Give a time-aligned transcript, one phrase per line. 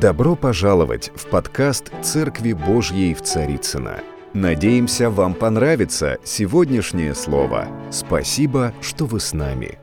[0.00, 4.02] Добро пожаловать в подкаст «Церкви Божьей в Царицына.
[4.34, 7.66] Надеемся, вам понравится сегодняшнее слово.
[7.90, 9.78] Спасибо, что вы с нами.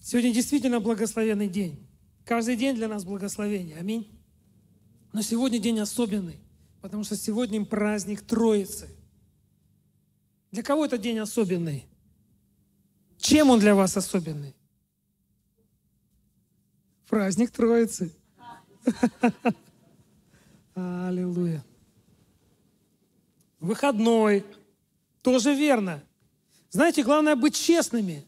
[0.00, 1.86] Сегодня действительно благословенный день.
[2.24, 3.76] Каждый день для нас благословение.
[3.76, 4.08] Аминь.
[5.12, 6.40] Но сегодня день особенный,
[6.80, 8.88] потому что сегодня праздник Троицы.
[10.50, 11.84] Для кого это день особенный?
[13.18, 14.57] Чем он для вас особенный?
[17.08, 18.14] Праздник Троицы.
[20.74, 21.64] Аллилуйя.
[23.60, 24.44] Выходной.
[25.22, 26.04] Тоже верно.
[26.70, 28.26] Знаете, главное быть честными.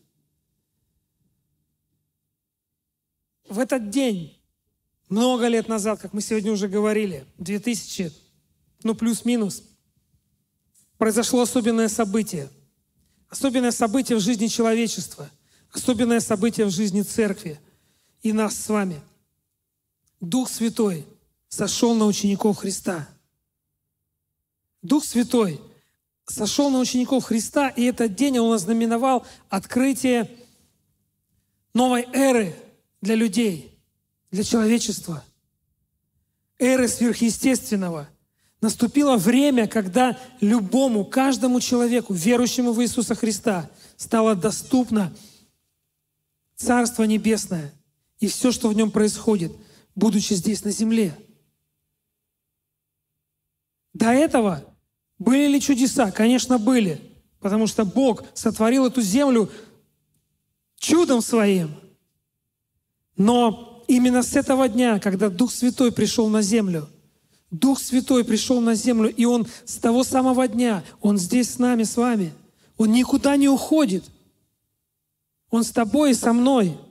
[3.48, 4.40] В этот день,
[5.10, 8.12] много лет назад, как мы сегодня уже говорили, 2000,
[8.82, 9.62] ну плюс-минус,
[10.96, 12.48] произошло особенное событие.
[13.28, 15.30] Особенное событие в жизни человечества.
[15.70, 17.60] Особенное событие в жизни церкви–
[18.22, 19.00] и нас с вами.
[20.20, 21.06] Дух Святой
[21.48, 23.08] сошел на учеников Христа.
[24.82, 25.60] Дух Святой
[26.26, 30.30] сошел на учеников Христа, и этот день он ознаменовал открытие
[31.74, 32.54] новой эры
[33.00, 33.78] для людей,
[34.30, 35.24] для человечества.
[36.58, 38.08] Эры сверхъестественного.
[38.60, 45.14] Наступило время, когда любому, каждому человеку, верующему в Иисуса Христа, стало доступно
[46.56, 47.72] Царство Небесное–
[48.20, 49.52] и все, что в нем происходит,
[49.94, 51.16] будучи здесь на земле.
[53.94, 54.64] До этого
[55.18, 56.10] были ли чудеса?
[56.12, 57.00] Конечно, были.
[57.40, 59.50] Потому что Бог сотворил эту землю
[60.78, 61.74] чудом своим.
[63.16, 66.88] Но именно с этого дня, когда Дух Святой пришел на землю,
[67.50, 71.82] Дух Святой пришел на землю, и Он с того самого дня, Он здесь с нами,
[71.82, 72.32] с вами.
[72.76, 74.04] Он никуда не уходит.
[75.50, 76.78] Он с тобой и со мной–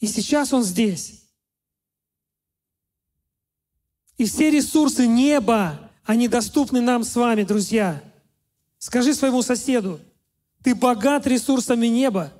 [0.00, 1.22] и сейчас Он здесь.
[4.16, 8.02] И все ресурсы неба, они доступны нам с вами, друзья.
[8.78, 10.00] Скажи своему соседу,
[10.62, 12.32] ты богат ресурсами неба.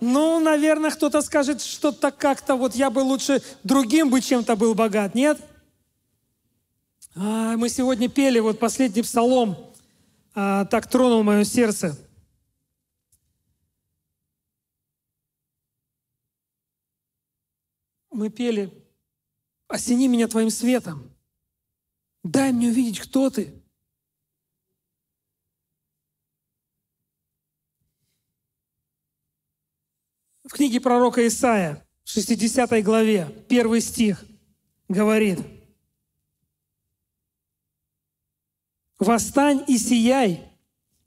[0.00, 5.14] Ну, наверное, кто-то скажет что-то как-то, вот я бы лучше другим бы чем-то был богат,
[5.14, 5.38] нет?
[7.14, 9.69] А, мы сегодня пели вот последний псалом,
[10.42, 11.98] а, так тронул мое сердце.
[18.10, 18.72] Мы пели
[19.68, 21.14] «Осени меня твоим светом,
[22.24, 23.62] дай мне увидеть, кто ты».
[30.44, 34.24] В книге пророка Исаия, 60 главе, первый стих,
[34.88, 35.38] говорит–
[39.00, 40.42] «Восстань и сияй,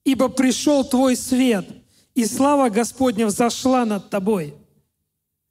[0.04, 1.66] ибо пришел твой свет,
[2.14, 4.56] и слава Господня взошла над тобой».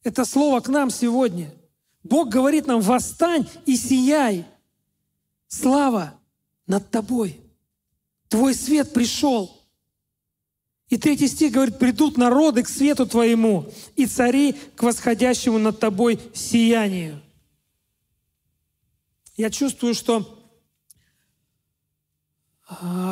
[0.02, 1.54] Это слово к нам сегодня.
[2.02, 4.44] Бог говорит нам, восстань и сияй.
[5.46, 6.14] Слава
[6.66, 7.40] над тобой.
[8.28, 9.60] Твой свет пришел.
[10.88, 13.66] И третий стих говорит, придут народы к свету твоему,
[13.96, 17.22] и цари к восходящему над тобой сиянию.
[19.36, 20.41] Я чувствую, что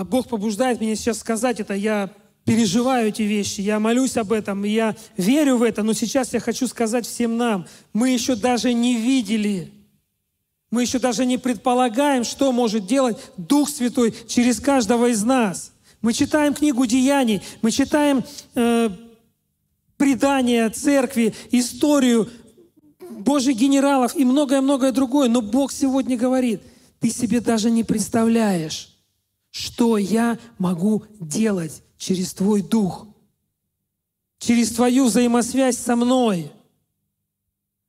[0.06, 1.74] Бог побуждает меня сейчас сказать это.
[1.74, 2.10] Я
[2.44, 6.66] переживаю эти вещи, я молюсь об этом, я верю в это, но сейчас я хочу
[6.66, 9.72] сказать всем нам, мы еще даже не видели,
[10.70, 15.72] мы еще даже не предполагаем, что может делать Дух Святой через каждого из нас.
[16.00, 18.90] Мы читаем книгу Деяний, мы читаем э,
[19.96, 22.30] предания церкви, историю
[23.10, 26.62] Божьих генералов и многое-многое другое, но Бог сегодня говорит,
[27.00, 28.89] ты себе даже не представляешь,
[29.50, 33.06] что я могу делать через Твой Дух,
[34.38, 36.52] через Твою взаимосвязь со мной.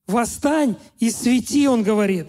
[0.08, 2.28] Восстань и свети, Он говорит,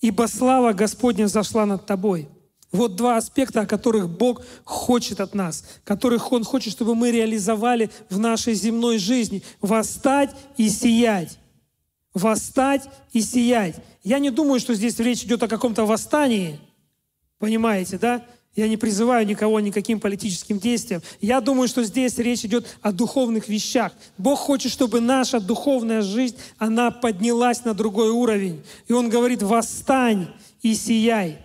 [0.00, 2.28] ибо слава Господня зашла над тобой.
[2.70, 7.90] Вот два аспекта, о которых Бог хочет от нас, которых Он хочет, чтобы мы реализовали
[8.10, 9.42] в нашей земной жизни.
[9.62, 11.38] Восстать и сиять.
[12.12, 13.76] Восстать и сиять.
[14.02, 16.60] Я не думаю, что здесь речь идет о каком-то восстании–
[17.38, 18.24] Понимаете, да?
[18.56, 21.00] Я не призываю никого никаким политическим действиям.
[21.20, 23.92] Я думаю, что здесь речь идет о духовных вещах.
[24.16, 28.64] Бог хочет, чтобы наша духовная жизнь, она поднялась на другой уровень.
[28.88, 30.28] И Он говорит, восстань
[30.60, 31.38] и сияй.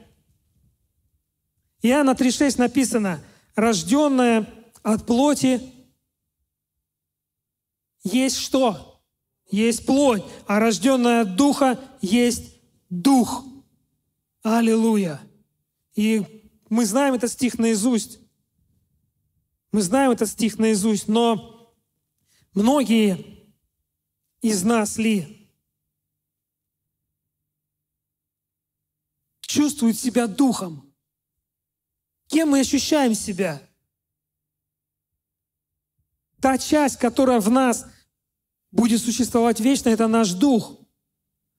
[1.83, 3.19] Иоанна 3,6 написано,
[3.55, 4.47] рожденная
[4.81, 5.61] от плоти
[8.03, 9.01] есть что?
[9.49, 12.55] Есть плоть, а рожденная от духа есть
[12.89, 13.45] дух.
[14.41, 15.21] Аллилуйя.
[15.95, 18.19] И мы знаем этот стих наизусть.
[19.71, 21.73] Мы знаем этот стих наизусть, но
[22.53, 23.43] многие
[24.41, 25.49] из нас ли
[29.41, 30.93] чувствуют себя духом?
[32.27, 33.61] Кем мы ощущаем себя?
[36.41, 37.85] Та часть, которая в нас
[38.71, 40.79] будет существовать вечно, это наш дух.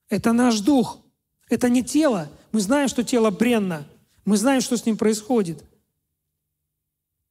[0.09, 1.01] Это наш дух.
[1.49, 2.29] Это не тело.
[2.51, 3.87] Мы знаем, что тело бренно.
[4.25, 5.63] Мы знаем, что с ним происходит.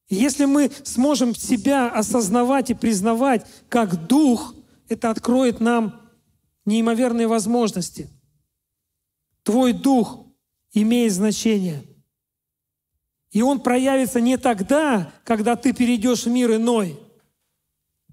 [0.08, 4.54] И если мы сможем себя осознавать и признавать как дух,
[4.88, 6.00] это откроет нам
[6.64, 8.08] неимоверные возможности.
[9.42, 10.26] Твой дух
[10.72, 11.82] имеет значение.
[13.30, 16.98] И он проявится не тогда, когда ты перейдешь в мир иной.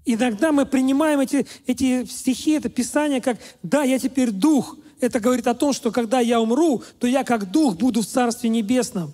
[0.04, 4.76] Иногда мы принимаем эти, эти стихи, это Писание, как «да, я теперь дух».
[5.02, 8.48] Это говорит о том, что когда я умру, то я как дух буду в Царстве
[8.48, 9.12] Небесном.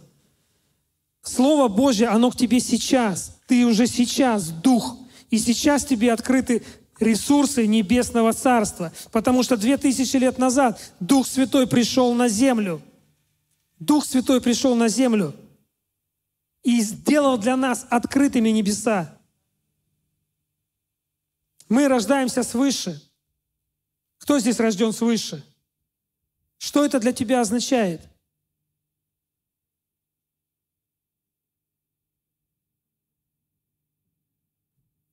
[1.23, 3.39] Слово Божье, оно к тебе сейчас.
[3.47, 4.99] Ты уже сейчас дух.
[5.31, 6.63] И сейчас тебе открыты
[7.01, 8.93] ресурсы Небесного Царства.
[9.13, 12.83] Потому что две тысячи лет назад Дух Святой пришел на землю.
[13.79, 15.35] Дух Святой пришел на землю
[16.63, 19.19] и сделал для нас открытыми небеса.
[21.71, 23.01] Мы рождаемся свыше.
[24.19, 25.43] Кто здесь рожден свыше?
[26.59, 28.01] Что это для тебя означает?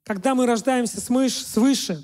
[0.03, 2.03] Когда мы рождаемся свыше,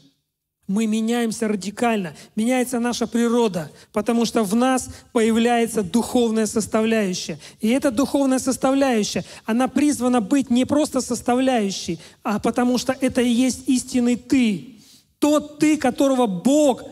[0.67, 7.37] мы меняемся радикально, меняется наша природа, потому что в нас появляется духовная составляющая.
[7.59, 13.29] И эта духовная составляющая, она призвана быть не просто составляющей, а потому что это и
[13.29, 14.77] есть истинный ты.
[15.19, 16.83] Тот ты, которого Бог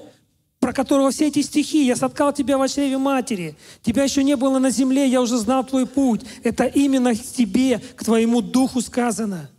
[0.69, 4.60] про которого все эти стихи, я соткал тебя в чреве матери, тебя еще не было
[4.60, 6.21] на земле, я уже знал твой путь.
[6.44, 9.50] Это именно к тебе, к твоему духу сказано.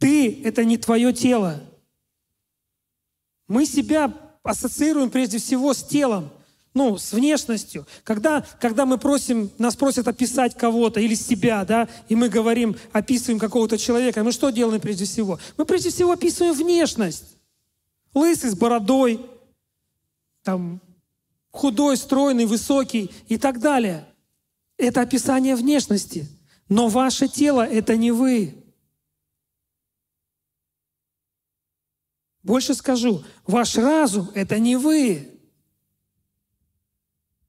[0.00, 1.62] Ты— это не твое тело.
[3.46, 4.12] Мы себя
[4.42, 6.32] ассоциируем прежде всего с телом,
[6.74, 7.86] ну, с внешностью.
[8.02, 13.38] Когда, когда мы просим, нас просят описать кого-то или себя, да, и мы говорим, описываем
[13.38, 15.38] какого-то человека, мы что делаем прежде всего?
[15.56, 17.36] Мы прежде всего описываем внешность.
[18.14, 19.24] Лысый с бородой,
[20.42, 20.80] там,
[21.50, 24.06] худой, стройный, высокий и так далее.
[24.78, 26.26] Это описание внешности.
[26.68, 28.54] Но ваше тело— это не вы.
[32.42, 35.31] Больше скажу, ваш разум— это не вы.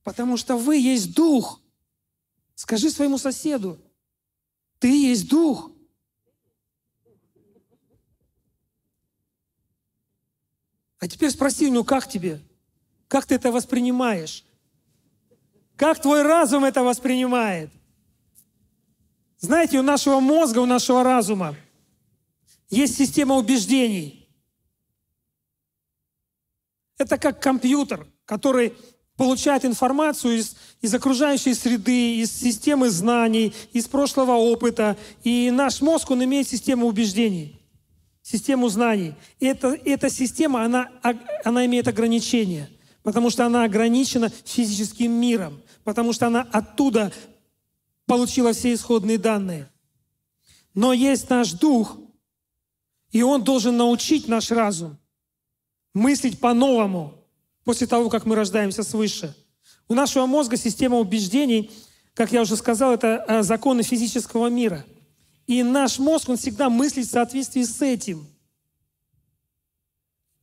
[0.03, 1.61] Потому что вы есть дух.
[2.55, 3.79] Скажи своему соседу,
[4.79, 5.71] ты есть дух.
[11.00, 12.41] А теперь спроси, ну как тебе?
[13.07, 14.45] Как ты это воспринимаешь?
[15.75, 17.71] Как твой разум это воспринимает?
[19.39, 21.55] Знаете, у нашего мозга, у нашего разума
[22.69, 24.19] есть система убеждений–
[27.03, 28.75] это как компьютер, который
[29.18, 34.98] получает информацию из, из окружающей среды, из системы знаний, из прошлого опыта.
[35.24, 37.62] И наш мозг, он имеет систему убеждений,
[38.21, 39.13] систему знаний.
[39.39, 40.89] И это, эта система, она,
[41.44, 42.69] она имеет ограничения,
[43.04, 47.12] потому что она ограничена физическим миром, потому что она оттуда
[48.06, 49.70] получила все исходные данные.
[50.74, 51.98] Но есть наш дух,
[53.12, 54.98] и он должен научить наш разум
[55.93, 57.23] мыслить по-новому
[57.63, 59.36] после того, как мы рождаемся свыше.
[59.88, 61.72] У нашего мозга система убеждений,
[62.13, 64.86] как я уже сказал, это э, законы физического мира.
[65.48, 68.25] И наш мозг, он всегда мыслит в соответствии с этим.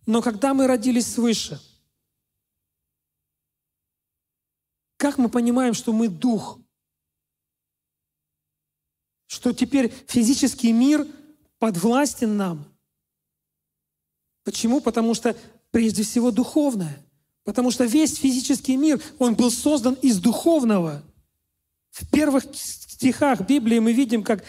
[0.06, 1.60] Но когда мы родились свыше,
[4.96, 6.58] как мы понимаем, что мы дух?
[9.26, 11.06] Что теперь физический мир
[11.58, 12.64] подвластен нам?
[14.44, 14.80] Почему?
[14.80, 15.36] Потому что
[15.70, 16.98] прежде всего духовное.
[17.50, 21.02] Потому что весь физический мир, он был создан из духовного.
[21.90, 24.44] В первых стихах Библии мы видим, как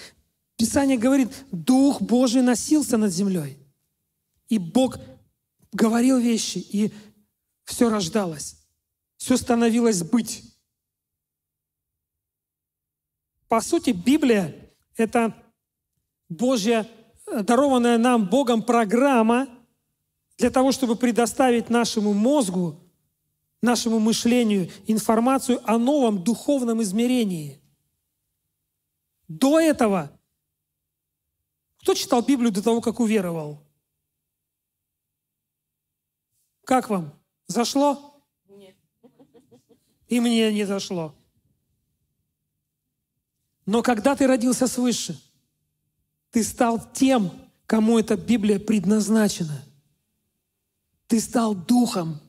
[0.55, 3.57] Писание говорит, Дух Божий носился над землей.
[4.49, 4.99] И Бог
[5.71, 6.93] говорил вещи, и
[7.63, 8.57] все рождалось.
[9.17, 10.43] Все становилось быть.
[13.47, 14.55] По сути, Библия—
[14.95, 15.35] это
[16.29, 16.87] Божья,
[17.25, 19.47] дарованная нам Богом программа—
[20.41, 22.80] для того, чтобы предоставить нашему мозгу,
[23.61, 27.61] нашему мышлению информацию о новом духовном измерении.
[29.27, 30.11] До этого
[31.81, 33.59] кто читал Библию до того, как уверовал?
[36.63, 37.19] Как вам?
[37.47, 38.23] Зашло?
[38.47, 38.75] Нет.
[40.07, 41.15] И мне не зашло.
[43.65, 45.19] Но когда ты родился свыше,
[46.29, 47.31] ты стал тем,
[47.65, 49.63] кому эта Библия предназначена.
[51.07, 52.19] Ты стал духом.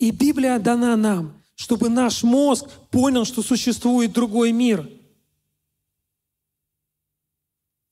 [0.00, 4.90] И Библия дана нам, чтобы наш мозг понял, что существует другой мир.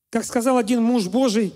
[0.09, 1.53] Как сказал один муж Божий,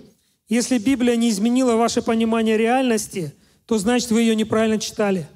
[0.48, 3.34] если Библия не изменила ваше понимание реальности,
[3.66, 5.28] то значит вы ее неправильно читали.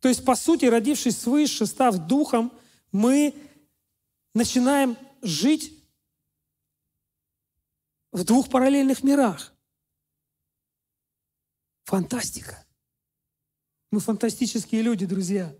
[0.00, 2.52] То есть, по сути, родившись свыше, став духом,
[2.92, 3.34] мы
[4.34, 5.72] начинаем жить
[8.12, 9.55] в двух параллельных мирах.
[11.86, 12.66] Фантастика.
[13.92, 15.54] Мы фантастические люди, друзья.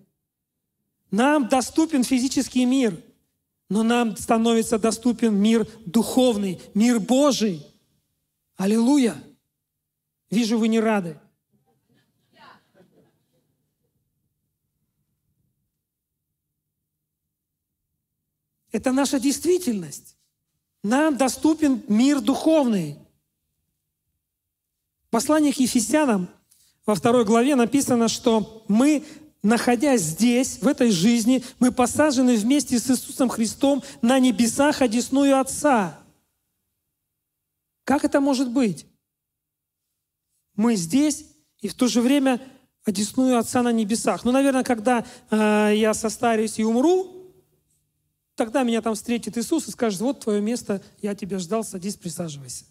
[1.12, 3.00] Нам доступен физический мир,
[3.68, 7.64] но нам становится доступен мир духовный, мир Божий.
[8.56, 9.16] Аллилуйя!
[10.28, 11.16] Вижу, вы не рады.
[18.72, 20.16] Это наша действительность.
[20.82, 22.98] Нам доступен мир духовный.
[25.06, 26.28] В послании к Ефесянам
[26.84, 29.04] во второй главе написано, что мы,
[29.42, 35.98] находясь здесь, в этой жизни, мы посажены вместе с Иисусом Христом на небесах, одесную Отца.
[37.84, 38.86] Как это может быть?
[40.54, 41.26] Мы здесь
[41.60, 42.40] и в то же время
[42.84, 44.24] одесную Отца на небесах.
[44.24, 47.16] Ну, наверное, когда э, я состарюсь и умру,
[48.36, 52.66] Тогда меня там встретит Иисус и скажет, вот твое место, я тебя ждал, садись, присаживайся.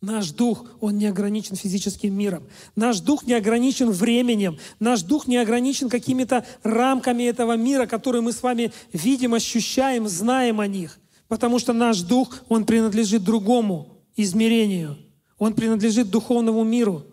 [0.00, 2.44] Наш дух, он не ограничен физическим миром.
[2.74, 4.58] Наш дух не ограничен временем.
[4.78, 10.60] Наш дух не ограничен какими-то рамками этого мира, которые мы с вами видим, ощущаем, знаем
[10.60, 10.98] о них.
[11.28, 14.96] Потому что наш дух, он принадлежит другому измерению.
[15.38, 17.04] Он принадлежит духовному миру.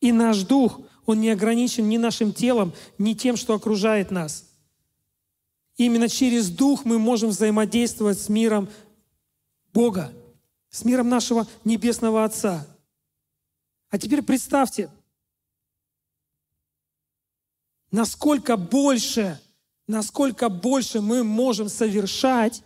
[0.00, 4.44] И наш дух, он не ограничен ни нашим телом, ни тем, что окружает нас.
[5.78, 8.68] Именно через Дух мы можем взаимодействовать с миром
[9.72, 10.12] Бога,
[10.78, 12.64] с миром нашего Небесного Отца.
[13.90, 14.90] А теперь представьте,
[17.90, 19.40] насколько больше,
[19.88, 22.62] насколько больше мы можем совершать,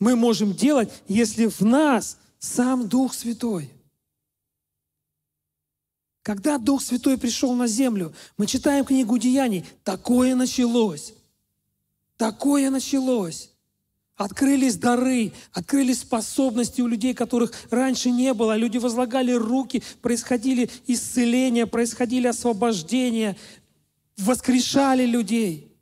[0.00, 3.70] мы можем делать, если в нас сам Дух Святой.
[6.22, 11.14] Когда Дух Святой пришел на землю, мы читаем книгу Деяний, такое началось.
[12.16, 13.50] Такое началось.
[14.16, 18.56] Открылись дары, открылись способности у людей, которых раньше не было.
[18.56, 23.36] Люди возлагали руки, происходили исцеления, происходили освобождения,
[24.16, 25.76] воскрешали людей.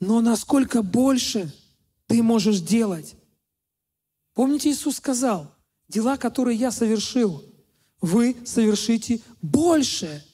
[0.00, 1.54] Но насколько больше
[2.06, 3.14] ты можешь делать?
[4.34, 5.54] Помните, Иисус сказал,
[5.88, 7.44] дела, которые я совершил–
[8.02, 10.26] вы совершите больше.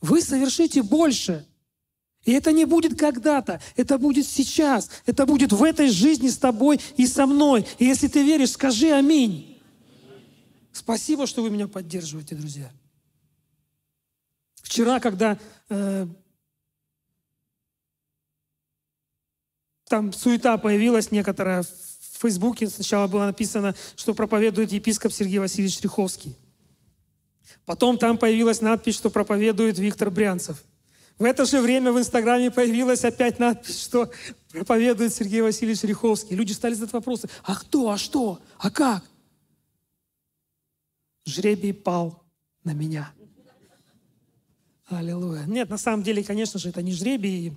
[0.00, 1.46] Вы совершите больше.
[2.26, 6.80] И это не будет когда-то, это будет сейчас, это будет в этой жизни с тобой
[6.96, 7.64] и со мной.
[7.78, 9.62] И если ты веришь, скажи аминь.
[10.72, 12.70] Спасибо, что вы меня поддерживаете, друзья.
[14.60, 16.06] Вчера, когда э,
[19.88, 26.34] там суета появилась некоторая в Фейсбуке сначала было написано, что проповедует епископ Сергей Васильевич Риховский.
[27.64, 30.64] Потом там появилась надпись, что проповедует Виктор Брянцев.
[31.18, 34.10] В это же время в Инстаграме появилась опять надпись, что
[34.50, 36.36] проповедует Сергей Васильевич Риховский.
[36.36, 37.28] Люди стали задать вопросы.
[37.42, 37.90] А кто?
[37.90, 38.40] А что?
[38.58, 39.02] А как?
[41.24, 42.22] Жребий пал
[42.64, 43.12] на меня.
[44.88, 45.44] Аллилуйя.
[45.46, 47.56] Нет, на самом деле, конечно же, это не жребий.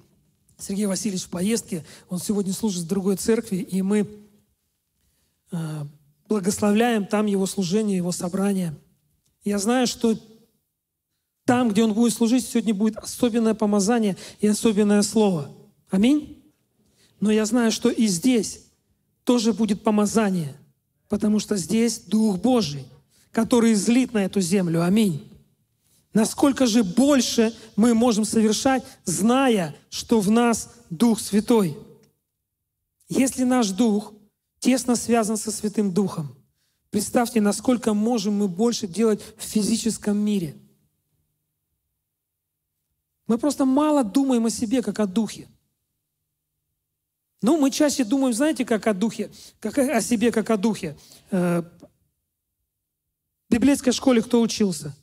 [0.58, 4.08] Сергей Васильевич в поездке, он сегодня служит в другой церкви, и мы
[5.52, 5.86] Э,
[6.28, 8.76] благословляем там его служение, его собрание.
[9.44, 10.16] Я знаю, что
[11.50, 15.50] там, где он будет служить, сегодня будет особенное помазание и особенное слово.
[15.90, 16.44] Аминь.
[17.20, 18.66] Но я знаю, что и здесь
[19.24, 20.56] тоже будет помазание,
[21.08, 22.86] потому что здесь Дух Божий,
[23.32, 24.84] который излит на эту землю.
[24.84, 25.28] Аминь.
[26.14, 31.76] Насколько же больше мы можем совершать, зная, что в нас Дух Святой.
[33.08, 34.14] Если наш Дух
[34.60, 36.36] тесно связан со Святым Духом.
[36.92, 40.56] Представьте, насколько можем мы больше делать в физическом мире.
[43.30, 45.48] Мы просто мало думаем о себе, как о Духе.
[47.42, 49.32] Ну, мы чаще думаем, знаете, как о Духе,
[49.62, 50.98] как о себе, как о Духе.
[51.32, 51.64] Э,
[53.48, 54.94] в библейской школе кто учился?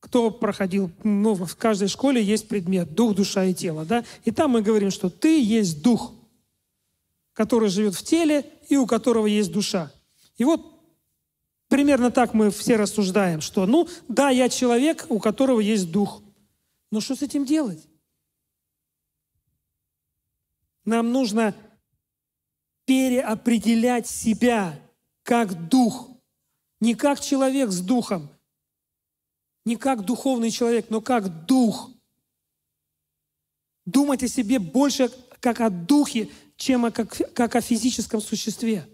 [0.00, 0.90] Кто проходил?
[1.02, 3.86] Ну, в каждой школе есть предмет «Дух, душа и тело».
[3.86, 4.04] Да?
[4.26, 6.12] И там мы говорим, что ты есть Дух–
[7.34, 9.92] который живет в теле и у которого есть душа.
[10.38, 10.64] И вот
[11.68, 16.22] примерно так мы все рассуждаем, что, ну, да, я человек, у которого есть дух.
[16.94, 17.88] Но что с этим делать?
[20.84, 21.52] Нам нужно
[22.84, 24.80] переопределять себя
[25.24, 26.08] как дух,
[26.78, 28.30] не как человек с духом,
[29.64, 31.90] не как духовный человек, но как дух.
[33.84, 35.10] Думать о себе больше
[35.40, 38.88] как о духе, чем о, как, как о физическом существе.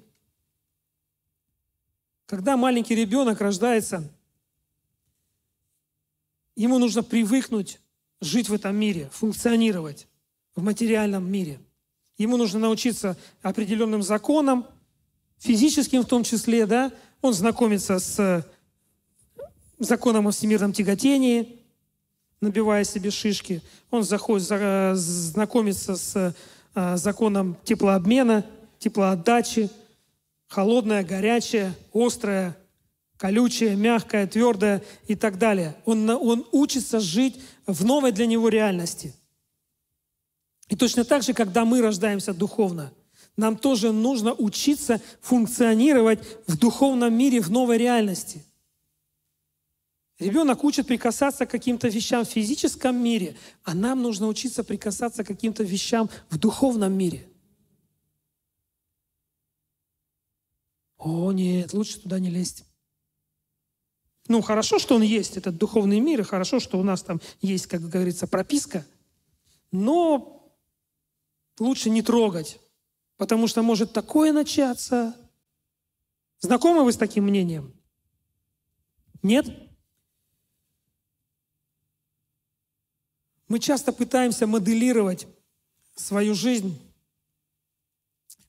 [2.25, 4.11] Когда маленький ребенок рождается,
[6.57, 7.79] ему нужно привыкнуть
[8.21, 10.07] жить в этом мире, функционировать
[10.55, 11.59] в материальном мире.
[12.19, 14.67] Ему нужно научиться определенным законам,
[15.39, 18.47] физическим в том числе, да, он знакомится с
[19.79, 21.59] законом о всемирном тяготении,
[22.41, 23.63] набивая себе шишки.
[23.91, 24.47] Он заходит,
[24.97, 26.35] знакомится с
[26.75, 28.45] э, законом теплообмена,
[28.79, 29.71] теплоотдачи,
[30.49, 32.57] холодное, горячее, острое,
[33.17, 35.77] колючее, мягкое, твердое и так далее.
[35.85, 37.41] Он, он учится жить
[37.73, 39.15] в новой для него реальности.
[40.69, 42.93] И точно так же, когда мы рождаемся духовно,
[43.37, 48.45] нам тоже нужно учиться функционировать в духовном мире, в новой реальности.
[50.19, 55.27] Ребенок учит прикасаться к каким-то вещам в физическом мире, а нам нужно учиться прикасаться к
[55.27, 57.27] каким-то вещам в духовном мире.
[60.99, 62.65] О, нет, лучше туда не лезть.
[64.29, 67.67] Ну, хорошо, что он есть, этот духовный мир, и хорошо, что у нас там есть,
[67.67, 68.87] как говорится, прописка,
[69.73, 70.55] но
[71.59, 72.61] лучше не трогать,
[73.17, 75.15] потому что может такое начаться.
[76.41, 77.75] Знакомы вы с таким мнением?
[79.23, 79.47] Нет?
[83.49, 85.27] Мы часто пытаемся моделировать
[85.97, 86.81] свою жизнь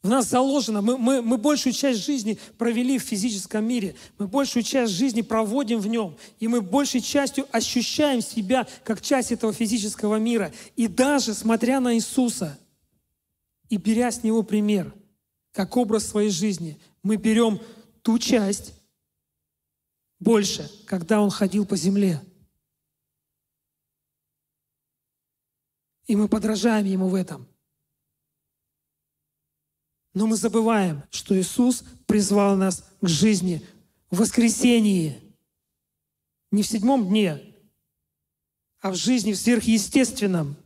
[0.03, 4.63] в нас заложено, мы, мы, мы большую часть жизни провели в физическом мире, мы большую
[4.63, 10.15] часть жизни проводим в нем, и мы большей частью ощущаем себя как часть этого физического
[10.15, 10.51] мира.
[10.75, 12.57] И даже смотря на Иисуса
[13.69, 14.91] и беря с Него пример,
[15.51, 17.61] как образ своей жизни, мы берем
[18.01, 18.73] ту часть
[20.19, 22.19] больше, когда Он ходил по земле.
[26.07, 27.50] И мы подражаем Ему в этом.
[30.13, 33.65] Но мы забываем, что Иисус призвал нас к жизни
[34.09, 35.17] в воскресении.
[36.51, 37.41] Не в седьмом дне,
[38.81, 40.57] а в жизни в сверхъестественном.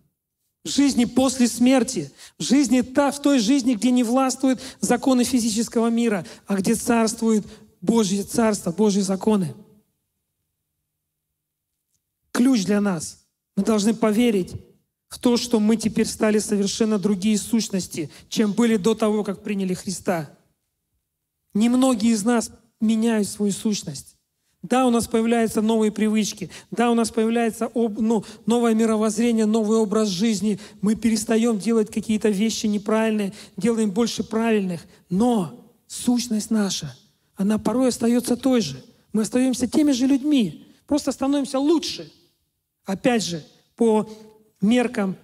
[0.63, 2.11] В жизни после смерти.
[2.39, 7.45] В жизни та, в той жизни, где не властвуют законы физического мира, а где царствует
[7.81, 9.53] Божье Царство, Божьи законы.
[12.31, 13.23] Ключ для нас.
[13.55, 14.53] Мы должны поверить,
[15.07, 19.73] в то, что мы теперь стали совершенно другие сущности, чем были до того, как приняли
[19.73, 20.29] Христа.
[21.53, 24.15] Немногие из нас меняют свою сущность.
[24.61, 30.07] Да, у нас появляются новые привычки, да, у нас появляется ну, новое мировоззрение, новый образ
[30.09, 30.59] жизни.
[30.81, 34.81] Мы перестаем делать какие-то вещи неправильные, делаем больше правильных.
[35.09, 36.97] Но сущность наша,
[37.35, 38.83] она порой остается той же.
[39.13, 42.11] Мы остаемся теми же людьми, просто становимся лучше.
[42.85, 44.09] Опять же, по
[44.65, 45.17] меркам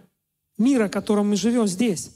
[0.58, 2.12] мира, в котором мы живем здесь.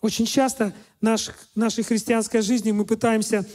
[0.00, 3.46] Очень часто в наш, нашей христианской жизни мы пытаемся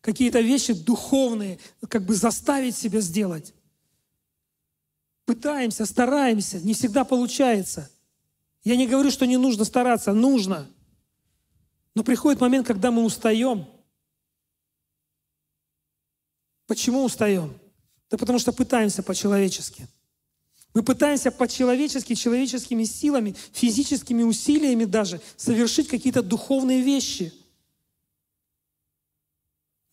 [0.00, 3.52] какие-то вещи духовные как бы заставить себя сделать.
[5.24, 7.90] Пытаемся, стараемся, не всегда получается.
[8.62, 10.70] Я не говорю, что не нужно стараться, нужно.
[11.94, 13.66] Но приходит момент, когда мы устаем.
[16.66, 17.58] Почему устаем?
[18.10, 19.88] Да потому что пытаемся по-человечески.
[20.76, 27.32] Мы пытаемся по-человечески, человеческими силами, физическими усилиями даже совершить какие-то духовные вещи.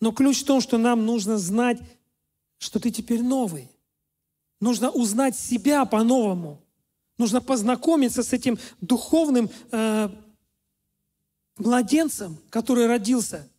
[0.02, 1.80] Но ключ в том, что нам нужно знать,
[2.58, 3.72] что ты теперь новый.
[4.60, 6.62] Нужно узнать себя по-новому.
[7.18, 10.10] Нужно познакомиться с этим духовным э,
[11.56, 13.50] младенцем, который родился.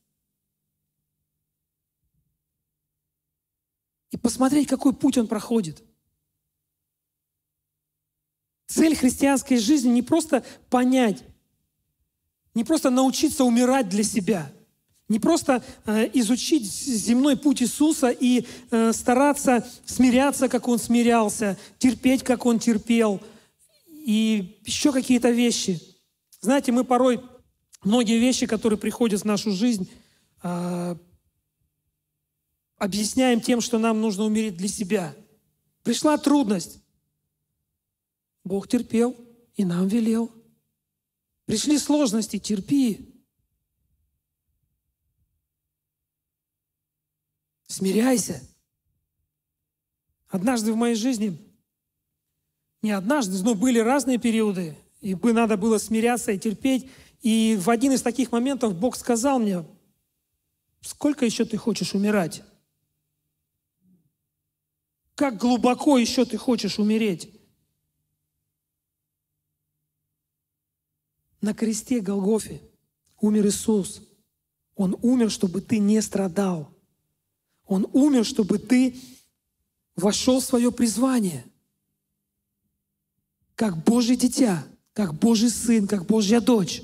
[4.11, 5.83] И посмотреть, какой путь он проходит–
[8.67, 11.23] Цель христианской жизни не просто понять,
[12.55, 14.51] не просто научиться умирать для себя,
[15.09, 22.23] не просто э, изучить земной путь Иисуса и э, стараться смиряться, как Он смирялся, терпеть,
[22.23, 23.21] как Он терпел,
[23.87, 25.81] и еще какие-то вещи.
[26.41, 27.21] Знаете, мы порой
[27.83, 29.91] многие вещи, которые приходят в нашу жизнь,
[30.43, 30.97] э,
[32.79, 35.15] объясняем тем, что нам нужно умереть для себя.
[35.83, 36.84] Пришла трудность.
[38.45, 39.17] Бог терпел
[39.57, 40.31] и нам велел.
[41.47, 43.11] Пришли сложности, терпи.
[47.67, 48.41] Смиряйся.
[50.29, 51.39] Однажды в моей жизни,
[52.83, 56.91] не однажды, но были разные периоды, и бы надо было смиряться и терпеть.
[57.23, 59.65] И в один из таких моментов Бог сказал мне,
[60.83, 62.43] сколько еще ты хочешь умирать?
[65.15, 67.34] Как глубоко еще ты хочешь умереть?
[71.45, 72.63] На кресте Голгофе
[73.21, 74.01] умер Иисус.
[74.77, 76.75] Он умер, чтобы ты не страдал.
[77.67, 78.99] Он умер, чтобы ты
[79.95, 81.45] вошел в свое призвание.
[83.57, 86.83] Как Божье дитя, как Божий сын, как Божья дочь.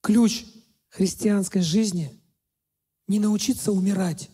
[0.00, 0.46] Ключ
[0.88, 2.12] христианской жизни–
[3.06, 4.30] не научиться умирать,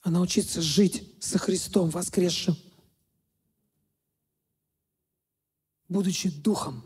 [0.00, 2.56] а научиться жить со Христом воскресшим,
[5.94, 6.82] будучи духом.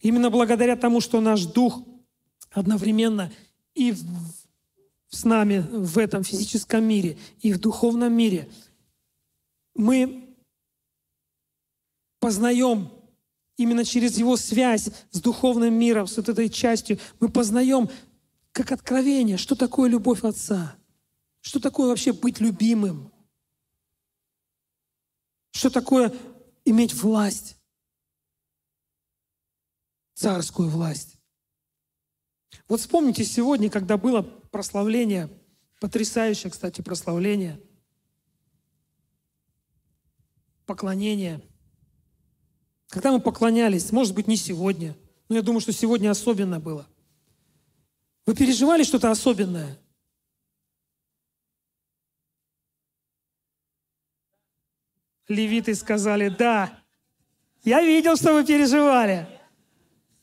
[0.00, 1.82] Именно благодаря тому, что наш дух
[2.50, 3.32] одновременно
[3.74, 3.94] и
[5.08, 8.50] с нами в этом физическом мире, и в духовном мире,
[9.74, 10.36] мы
[12.20, 12.90] познаем
[13.56, 17.88] именно через его связь с духовным миром, с вот этой частью, мы познаем
[18.52, 20.76] как откровение, что такое любовь Отца,
[21.40, 23.10] что такое вообще быть любимым,
[25.52, 26.12] что такое
[26.64, 27.56] иметь власть,
[30.14, 31.18] царскую власть.
[32.68, 35.28] Вот вспомните сегодня, когда было прославление,
[35.80, 37.60] потрясающее, кстати, прославление,
[40.66, 41.42] поклонение.
[42.88, 44.96] Когда мы поклонялись, может быть, не сегодня,
[45.28, 46.86] но я думаю, что сегодня особенно было.
[48.24, 49.78] Вы переживали что-то особенное?
[55.28, 56.78] Левиты сказали, да.
[57.62, 59.26] Я видел, что вы переживали.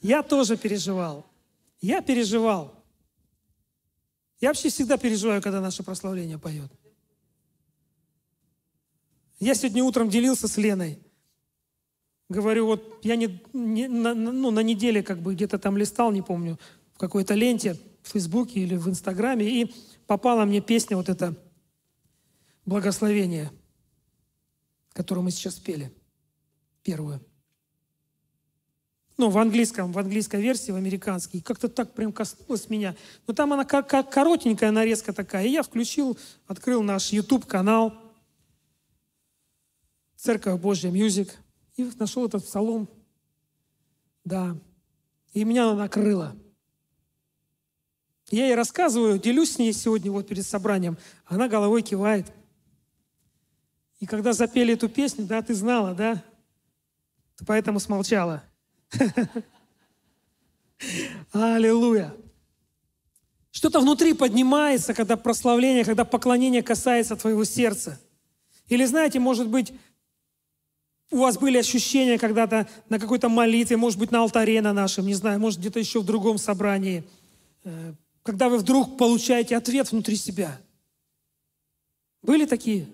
[0.02, 1.26] Я тоже переживал.
[1.80, 2.76] Я переживал.
[4.40, 6.72] Я вообще всегда переживаю, когда наше прославление поет.
[9.40, 11.00] Я сегодня утром делился с Леной.
[12.30, 16.22] Говорю, вот я не, не, на, ну, на неделе как бы где-то там листал, не
[16.22, 16.60] помню,
[16.94, 19.74] в какой-то ленте в Фейсбуке или в Инстаграме, и
[20.08, 21.36] попала мне песня вот эта
[22.66, 23.52] «Благословение»,
[24.94, 25.92] которую мы сейчас пели,
[26.84, 27.22] первую.
[29.18, 31.42] Ну, в английском, в английской версии, в американской.
[31.42, 32.96] Как-то так прям коснулась меня.
[33.28, 35.46] Но там она как, как коротенькая нарезка такая.
[35.46, 37.94] И я включил, открыл наш YouTube-канал
[40.16, 41.36] Церковь Божья Music.
[41.76, 42.90] И нашел этот псалом.
[44.24, 44.58] Да.
[45.34, 46.36] И меня она накрыла.
[48.32, 50.98] Я ей рассказываю, делюсь с ней сегодня вот перед собранием.
[51.26, 52.26] Она головой кивает.
[54.02, 56.22] И когда запели эту песню, да, ты знала, да?
[57.38, 58.44] Ты поэтому смолчала.
[61.32, 62.14] Аллилуйя.
[63.52, 68.02] Что-то внутри поднимается, когда прославление, когда поклонение касается твоего сердца.
[68.68, 69.72] Или, знаете, может быть,
[71.12, 75.14] у вас были ощущения когда-то на какой-то молитве, может быть, на алтаре на нашем, не
[75.14, 77.06] знаю, может, где-то еще в другом собрании
[77.64, 80.60] э, когда вы вдруг получаете ответ внутри себя.
[82.22, 82.88] Были такие?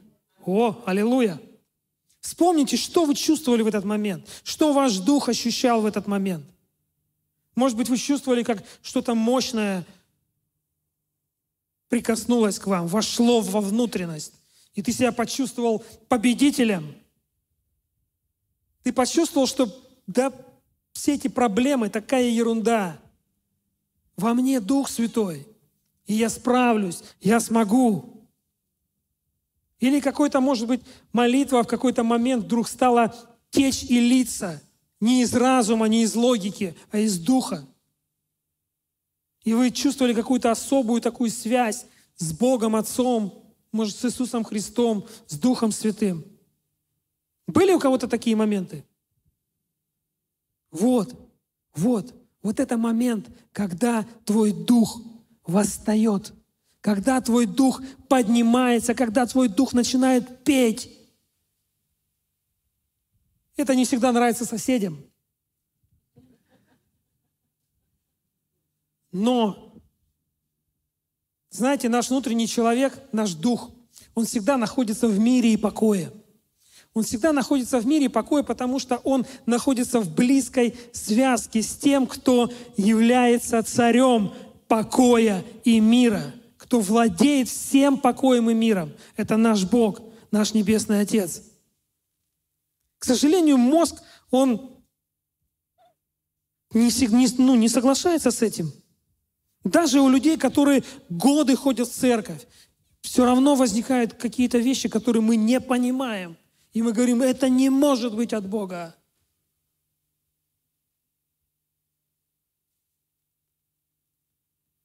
[0.48, 1.42] О, аллилуйя!
[2.22, 6.46] Вспомните, что вы чувствовали в этот момент, что ваш дух ощущал в этот момент.
[7.54, 9.86] Может быть, вы чувствовали, как что-то мощное
[11.90, 14.34] прикоснулось к вам, вошло во внутренность,
[14.74, 16.96] и ты себя почувствовал победителем.
[18.84, 19.70] Ты почувствовал, что
[20.08, 20.32] да,
[20.94, 22.98] все эти проблемы такая ерунда.
[24.16, 25.46] Во мне Дух Святой,
[26.06, 28.17] и я справлюсь, я смогу.
[29.80, 33.16] Или какой-то, может быть, молитва в какой-то момент вдруг стала
[33.52, 34.62] течь и литься
[35.00, 37.66] не из разума, не из логики, а из Духа.
[39.44, 41.86] И вы чувствовали какую-то особую такую связь
[42.16, 46.26] с Богом Отцом, может, с Иисусом Христом, с Духом Святым.
[47.46, 48.84] Были у кого-то такие моменты?
[50.72, 51.14] Вот,
[51.76, 52.14] вот.
[52.42, 55.02] Вот это момент, когда твой дух
[55.46, 56.34] восстает,
[56.82, 60.92] когда твой дух поднимается, когда твой дух начинает петь.
[63.56, 65.04] Это не всегда нравится соседям.
[69.12, 69.74] Но,
[71.50, 73.72] знаете, наш внутренний человек, наш дух,
[74.14, 76.12] он всегда находится в мире и покое–
[76.98, 82.08] он всегда находится в мире покоя, потому что он находится в близкой связке с тем,
[82.08, 84.34] кто является царем
[84.68, 86.34] покоя и мира,
[86.68, 88.92] кто владеет всем покоем и миром.
[89.16, 90.02] Это наш Бог,
[90.32, 91.44] наш Небесный Отец.
[93.00, 94.78] К сожалению, мозг, он
[96.74, 98.74] не, не, ну, не соглашается с этим.
[99.64, 102.46] Даже у людей, которые годы ходят в церковь,
[103.00, 106.36] все равно возникают какие-то вещи, которые мы не понимаем.
[106.74, 108.94] И мы говорим, это не может быть от Бога.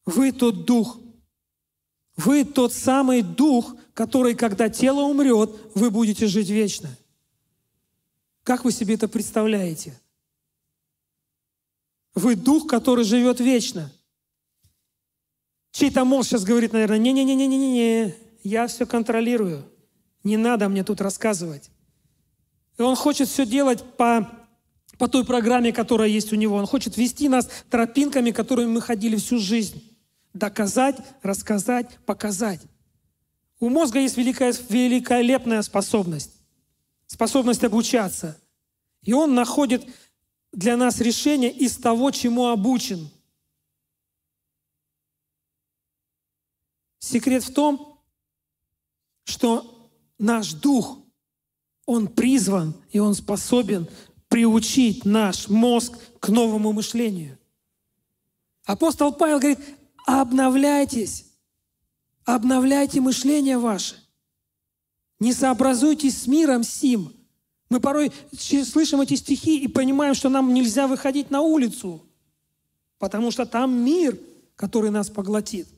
[0.06, 1.01] Вы тот дух.
[2.16, 6.88] Вы тот самый дух, который, когда тело умрет, вы будете жить вечно.
[8.42, 9.98] Как вы себе это представляете?
[12.14, 13.90] Вы дух, который живет вечно.
[15.70, 19.64] Чей-то мозг сейчас говорит, наверное, не-не-не-не-не-не, я все контролирую.
[20.22, 21.70] Не надо мне тут рассказывать.
[22.78, 24.30] И он хочет все делать по,
[24.98, 26.56] по той программе, которая есть у него.
[26.56, 29.91] Он хочет вести нас тропинками, которыми мы ходили всю жизнь.
[30.32, 32.60] Доказать, рассказать, показать.
[33.60, 36.32] У мозга есть великая, великолепная способность.
[37.06, 38.40] Способность обучаться.
[39.02, 39.86] И он находит
[40.52, 43.10] для нас решение из того, чему обучен.
[46.98, 48.00] Секрет в том,
[49.24, 50.98] что наш дух,
[51.84, 53.88] он призван и он способен
[54.28, 57.38] приучить наш мозг к новому мышлению.
[58.64, 59.58] Апостол Павел говорит,
[60.06, 61.26] обновляйтесь,
[62.24, 63.96] обновляйте мышление ваше.
[65.18, 67.12] Не сообразуйтесь с миром сим.
[67.68, 72.02] Мы порой слышим эти стихи и понимаем, что нам нельзя выходить на улицу,
[72.98, 74.18] потому что там мир,
[74.56, 75.68] который нас поглотит.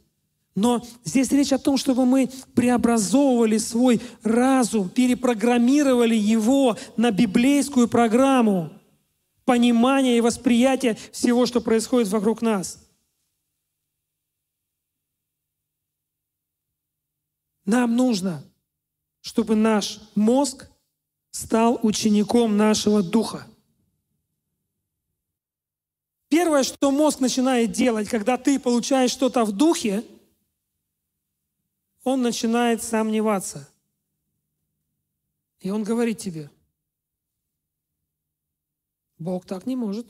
[0.57, 8.71] Но здесь речь о том, чтобы мы преобразовывали свой разум, перепрограммировали его на библейскую программу
[9.45, 12.79] понимания и восприятия всего, что происходит вокруг нас–
[17.65, 18.45] Нам нужно,
[19.21, 20.69] чтобы наш мозг
[21.31, 23.47] стал учеником нашего духа.
[26.29, 30.05] Первое, что мозг начинает делать, когда ты получаешь что-то в духе,
[32.03, 33.69] он начинает сомневаться.
[35.61, 36.51] И он говорит тебе,
[39.19, 40.07] Бог так не может.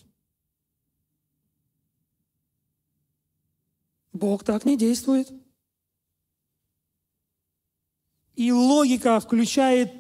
[4.13, 5.31] Бог так не действует.
[8.35, 9.93] И логика включает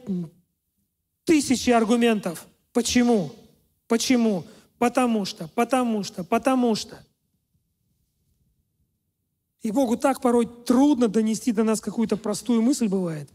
[1.24, 2.46] тысячи аргументов.
[2.72, 3.32] Почему?
[3.86, 4.44] Почему?
[4.78, 7.04] Потому что, потому что, потому что.
[9.62, 13.30] И Богу так порой трудно донести до нас какую-то простую мысль бывает.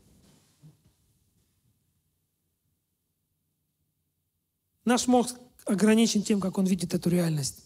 [4.86, 7.64] Наш мозг ограничен тем, как он видит эту реальность.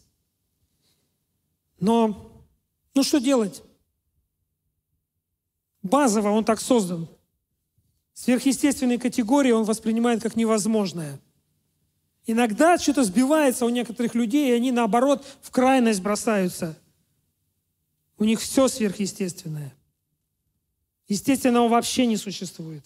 [1.79, 2.31] Но,
[2.93, 3.63] ну что делать?
[5.81, 7.09] Базово он так создан.
[8.13, 11.19] Сверхъестественные категории он воспринимает как невозможное.
[12.26, 16.80] Иногда что-то сбивается у некоторых людей, и они, наоборот, в крайность бросаются.
[18.17, 19.76] У них все сверхъестественное.
[21.08, 22.86] Естественного вообще не существует.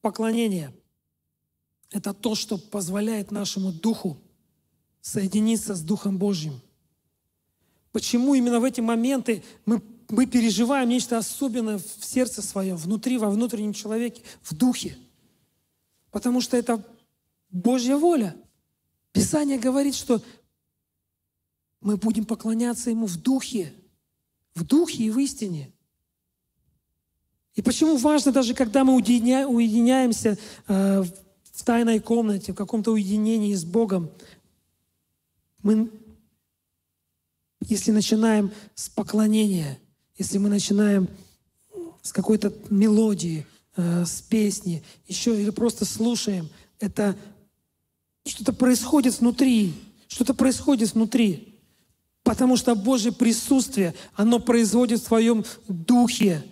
[0.00, 0.72] Поклонение–
[1.90, 4.22] это то, что позволяет нашему духу
[5.00, 6.60] соединиться с Духом Божьим.
[7.96, 9.80] Почему именно в эти моменты мы,
[10.10, 14.98] мы переживаем нечто особенное в сердце своем, внутри, во внутреннем человеке, в духе?
[16.10, 16.86] Потому что это
[17.48, 18.36] Божья воля.
[19.12, 20.20] Писание говорит, что
[21.80, 23.72] мы будем поклоняться Ему в духе,
[24.54, 25.72] в духе и в истине.
[27.54, 30.36] И почему важно, даже когда мы уединяемся
[30.68, 34.10] э, в тайной комнате, в каком-то уединении с Богом,
[35.62, 35.90] мы
[37.60, 39.78] если начинаем с поклонения,
[40.18, 41.08] если мы начинаем
[42.02, 47.16] с какой-то мелодии, э, с песни, еще или просто слушаем, это
[48.24, 49.74] что-то происходит внутри,
[50.08, 51.60] что-то происходит внутри.
[52.22, 56.44] Потому что Божье присутствие, оно производит в твоем духе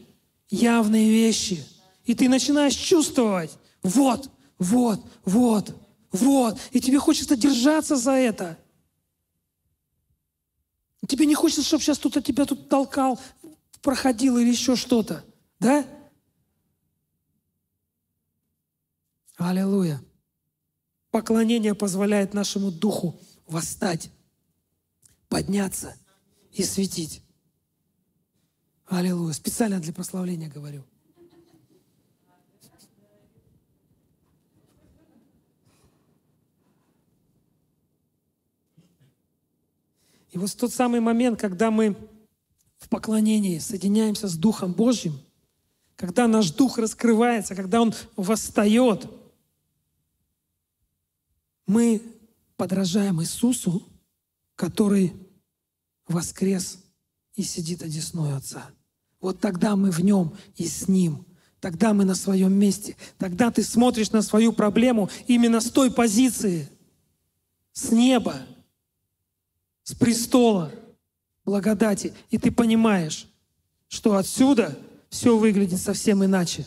[0.49, 1.65] явные вещи.
[2.05, 3.51] И ты начинаешь чувствовать,
[3.83, 5.75] вот, вот, вот,
[6.13, 6.59] вот.
[6.71, 8.59] И тебе хочется держаться за это–
[11.07, 13.21] Тебе не хочется, чтобы сейчас кто-то тебя тут толкал,
[13.83, 15.25] проходил или еще что-то.
[15.59, 15.87] Да?
[19.37, 20.03] Аллилуйя.
[21.11, 24.11] Поклонение позволяет нашему духу восстать,
[25.29, 25.97] подняться
[26.53, 27.23] и светить.
[28.87, 29.33] Аллилуйя.
[29.33, 30.85] Специально для прославления говорю.
[40.35, 41.97] И вот в тот самый момент, когда мы
[42.79, 45.21] в поклонении соединяемся с Духом Божьим,
[45.95, 49.09] когда наш Дух раскрывается, когда Он восстает,
[51.69, 52.03] мы
[52.57, 53.85] подражаем Иисусу,
[54.57, 55.13] который
[56.09, 56.81] воскрес
[57.35, 58.69] и сидит одесной Отца.
[59.21, 61.25] Вот тогда мы в нем и с ним.
[61.61, 62.97] Тогда мы на своем месте.
[63.19, 66.69] Тогда ты смотришь на свою проблему именно с той позиции,
[67.73, 68.35] с неба,
[69.85, 70.73] с престола
[71.45, 72.13] благодати.
[72.31, 73.29] И ты понимаешь,
[73.89, 74.77] что отсюда
[75.09, 76.67] все выглядит совсем иначе.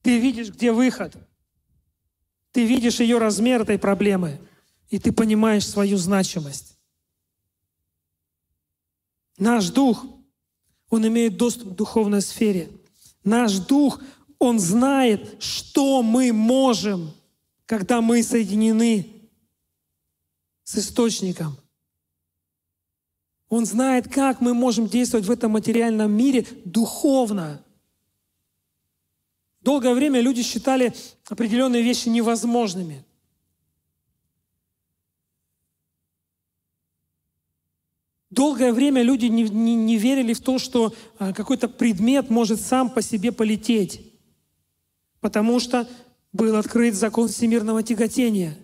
[0.00, 1.14] Ты видишь, где выход.
[2.52, 4.40] Ты видишь ее размер этой проблемы.
[4.88, 6.78] И ты понимаешь свою значимость.
[9.38, 10.04] Наш дух,
[10.90, 12.70] он имеет доступ к духовной сфере.
[13.24, 14.00] Наш дух,
[14.38, 17.12] он знает, что мы можем,
[17.66, 19.11] когда мы соединены
[20.72, 21.58] с источником.
[23.50, 27.62] Он знает, как мы можем действовать в этом материальном мире духовно.
[29.60, 30.94] Долгое время люди считали
[31.28, 33.04] определенные вещи невозможными.
[38.30, 42.88] Долгое время люди не, не, не верили в то, что а, какой-то предмет может сам
[42.88, 44.14] по себе полететь,
[45.20, 45.86] потому что
[46.32, 48.56] был открыт закон всемирного тяготения.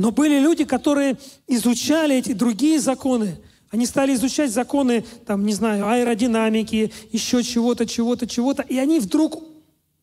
[0.00, 3.38] Но были люди, которые изучали эти другие законы.
[3.70, 8.62] Они стали изучать законы, там, не знаю, аэродинамики, еще чего-то, чего-то, чего-то.
[8.62, 9.44] И они вдруг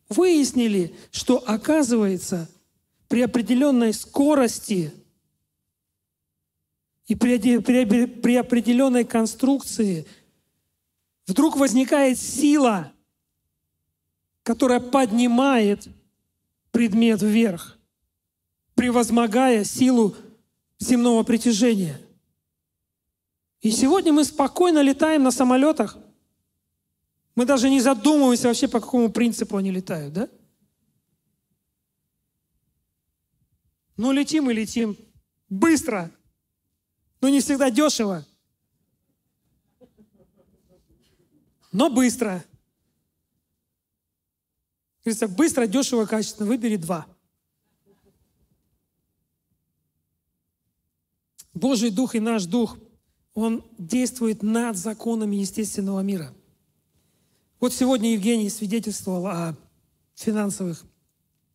[0.07, 2.47] выяснили, что оказывается
[3.07, 4.93] при определенной скорости–
[7.07, 10.05] и при, при, при определенной конструкции
[11.25, 12.91] вдруг возникает сила,
[14.43, 15.87] которая поднимает
[16.71, 17.76] предмет вверх,
[18.77, 20.15] превозмогая силу
[20.77, 21.99] земного притяжения.
[23.59, 25.97] И сегодня мы спокойно летаем на самолетах.
[27.33, 30.29] Мы даже не задумываемся вообще, по какому принципу они летают, да?
[33.97, 34.95] Ну, летим и летим.
[35.49, 36.11] Быстро.
[37.19, 38.23] Но не всегда дешево.
[41.71, 42.45] Но быстро.
[45.03, 46.47] Говорится, быстро, дешево, качественно.
[46.47, 47.07] Выбери два.
[51.57, 52.77] Божий Дух и наш Дух,
[53.33, 56.33] Он действует над законами естественного мира.
[57.59, 59.57] Вот сегодня Евгений свидетельствовал о
[60.15, 60.83] финансовых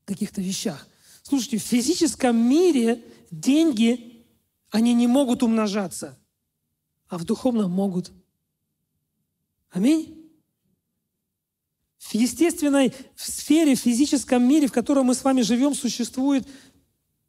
[0.04, 0.86] каких-то вещах.
[1.22, 4.26] Слушайте, в физическом мире деньги
[4.70, 6.18] они не могут умножаться,
[7.08, 8.10] а в духовном могут.
[9.70, 10.18] Аминь.
[11.98, 16.46] В естественной в сфере, в физическом мире, в котором мы с вами живем, существует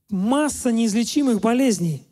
[0.10, 2.08] масса неизлечимых болезней.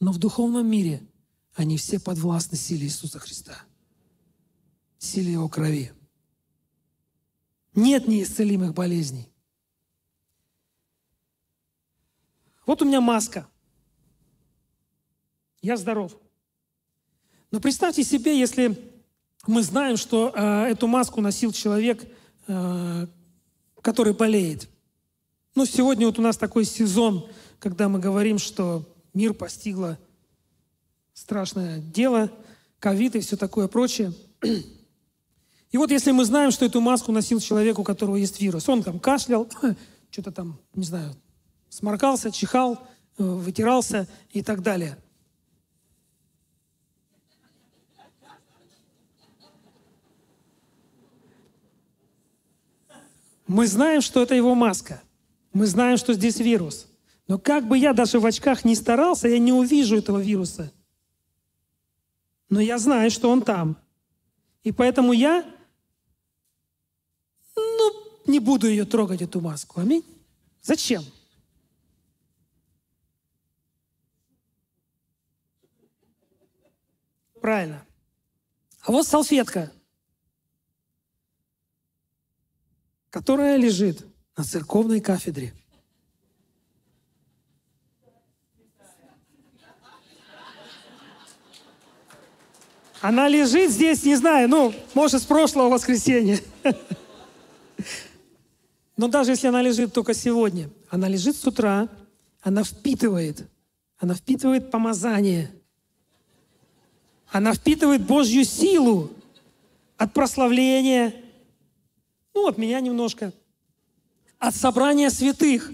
[0.00, 1.06] Но в духовном мире
[1.54, 3.62] они все подвластны силе Иисуса Христа,
[4.98, 5.92] силе Его крови.
[7.74, 9.28] Нет неисцелимых болезней.
[12.66, 13.48] Вот у меня маска–
[15.60, 16.16] я здоров.
[17.50, 18.76] Но представьте себе, если
[19.46, 22.06] мы знаем, что э, эту маску носил человек,
[22.46, 23.06] э,
[23.82, 24.68] который болеет.
[25.54, 29.98] Ну, сегодня вот у нас такой сезон, когда мы говорим, что мир постигло
[31.12, 32.30] страшное дело,
[32.78, 34.12] ковид и все такое прочее.
[34.42, 38.82] И вот если мы знаем, что эту маску носил человек, у которого есть вирус, он
[38.82, 39.48] там кашлял,
[40.10, 41.14] что-то там, не знаю,
[41.68, 42.78] сморкался, чихал,
[43.18, 44.96] э, вытирался и так далее–
[53.48, 55.02] Мы знаем, что это его маска.
[55.54, 56.86] Мы знаем, что здесь вирус.
[57.28, 60.72] Но как бы я даже в очках не старался, я не увижу этого вируса.
[62.48, 63.76] Но я знаю, что он там.
[64.64, 65.44] И поэтому я
[67.54, 67.92] ну,
[68.26, 69.80] не буду ее трогать, эту маску.
[69.80, 70.04] Аминь.
[70.62, 71.04] Зачем?
[77.40, 77.86] Правильно.
[78.80, 79.70] А вот салфетка.
[83.10, 84.06] которая лежит
[84.36, 85.54] на церковной кафедре.
[93.00, 96.40] Она лежит здесь, не знаю, ну, может, с прошлого воскресенья.
[98.96, 101.88] Но даже если она лежит только сегодня, она лежит с утра,
[102.42, 103.48] она впитывает,
[103.98, 105.52] она впитывает помазание,
[107.30, 109.10] она впитывает Божью силу
[109.96, 111.14] от прославления,
[112.34, 113.32] ну, от меня немножко.
[114.38, 115.72] От собрания святых.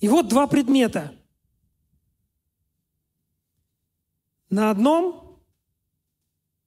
[0.00, 1.12] И вот два предмета.
[4.50, 5.40] На одном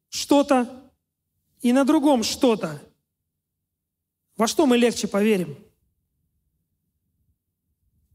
[0.09, 0.91] что-то
[1.61, 2.81] и на другом что-то.
[4.37, 5.57] Во что мы легче поверим?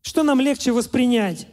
[0.01, 1.47] Что нам легче воспринять?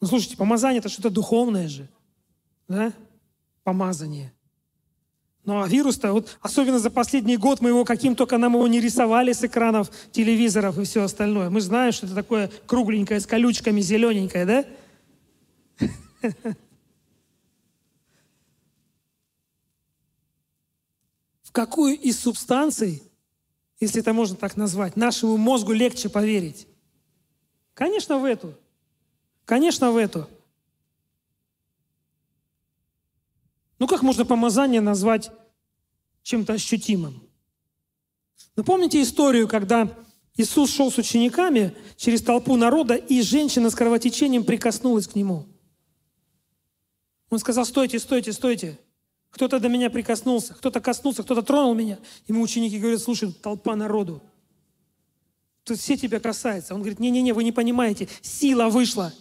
[0.00, 1.88] Ну, слушайте, помазание– это что-то духовное же.
[2.66, 2.92] Да?
[3.62, 4.34] Помазание.
[5.44, 8.80] Ну, а вирус-то, вот, особенно за последний год, мы его каким только нам его не
[8.80, 11.50] рисовали с экранов телевизоров и все остальное.
[11.50, 14.64] Мы знаем, что это такое кругленькое, с колючками, зелененькое, да?
[21.42, 23.02] В какую из субстанций,
[23.80, 26.68] если это можно так назвать, нашему мозгу легче поверить?
[27.74, 28.54] Конечно, в эту.
[29.44, 30.28] Конечно, в эту.
[33.82, 35.32] Ну как можно помазание назвать
[36.22, 37.20] чем-то ощутимым?
[38.54, 39.92] Ну помните историю, когда
[40.36, 45.46] Иисус шел с учениками через толпу народа, и женщина с кровотечением прикоснулась к Нему.
[47.28, 48.78] Он сказал, стойте, стойте, стойте.
[49.30, 51.98] Кто-то до меня прикоснулся, кто-то коснулся, кто-то тронул меня.
[52.28, 54.22] Ему ученики говорят, слушай, толпа народу.
[55.64, 56.72] Тут все тебя касаются.
[56.74, 59.12] Он говорит, не-не-не, вы не понимаете, сила вышла.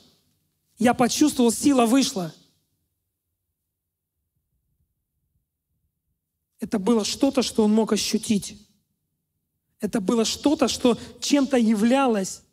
[0.77, 2.31] Я почувствовал, сила вышла.
[6.61, 8.57] Это было что-то, что он мог ощутить.
[9.81, 12.43] Это было что-то, что чем-то являлось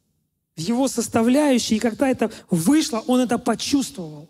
[0.56, 4.28] в его составляющей, и когда это вышло, он это почувствовал.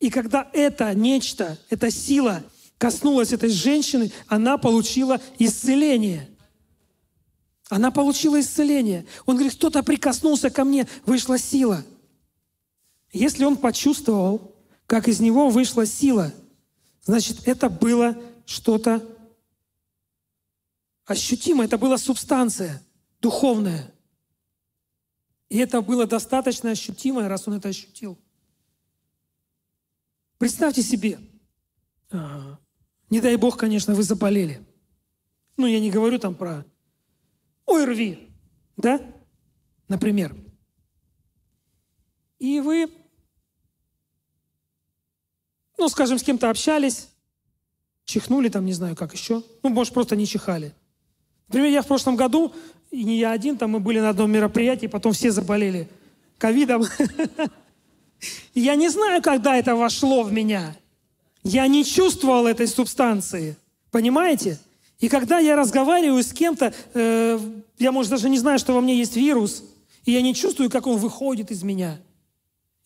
[0.00, 2.42] И когда это нечто, эта сила
[2.78, 6.28] коснулась этой женщины, она получила исцеление.
[7.68, 9.06] Она получила исцеление.
[9.24, 11.84] Он говорит, кто-то прикоснулся ко мне, вышла сила–
[13.14, 14.56] если он почувствовал,
[14.88, 16.34] как из него вышла сила,
[17.04, 19.02] значит, это было что-то
[21.04, 22.82] ощутимое, это была субстанция
[23.20, 23.92] духовная.
[25.48, 28.18] И это было достаточно ощутимое, раз он это ощутил.
[30.38, 31.18] Представьте себе,
[33.10, 34.66] не дай бог, конечно, вы заболели.
[35.56, 36.64] Ну, я не говорю там про
[37.66, 38.34] ОРВИ,
[38.76, 39.00] да,
[39.88, 40.36] например.
[42.38, 42.90] И вы
[45.76, 47.08] ну, скажем, с кем-то общались,
[48.14, 49.42] чихнули там, не знаю, как еще.
[49.62, 50.72] Ну, может, просто не чихали.
[51.48, 52.52] Например, я в прошлом году,
[52.90, 55.88] и не я один, там мы были на одном мероприятии, потом все заболели
[56.38, 56.84] ковидом.
[58.54, 60.74] Я не знаю, когда это вошло в меня.
[61.42, 63.56] Я не чувствовал этой субстанции.
[63.90, 64.58] Понимаете?
[64.98, 67.38] И когда я разговариваю с кем-то, э,
[67.78, 69.62] я, может, даже не знаю, что во мне есть вирус,
[70.06, 71.98] и я не чувствую, как он выходит из меня–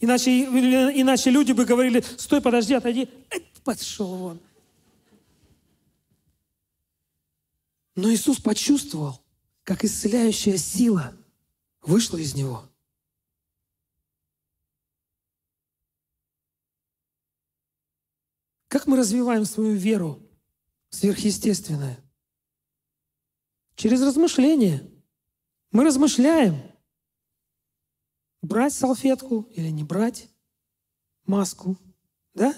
[0.00, 3.08] Иначе, иначе люди бы говорили, стой, подожди, отойди.
[3.64, 4.38] Пошел вон.
[7.98, 9.20] Но Иисус почувствовал,
[9.64, 11.16] как исцеляющая сила
[11.82, 12.62] вышла из него.
[18.68, 20.22] Как мы развиваем свою веру
[20.90, 21.98] сверхъестественное?
[23.74, 24.88] Через размышление.
[25.72, 26.70] Мы размышляем–
[28.42, 30.30] брать салфетку или не брать
[31.26, 31.76] маску,
[32.32, 32.56] да?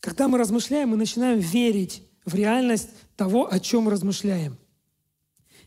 [0.00, 4.56] Когда мы размышляем, мы начинаем верить в реальность того, о чем размышляем.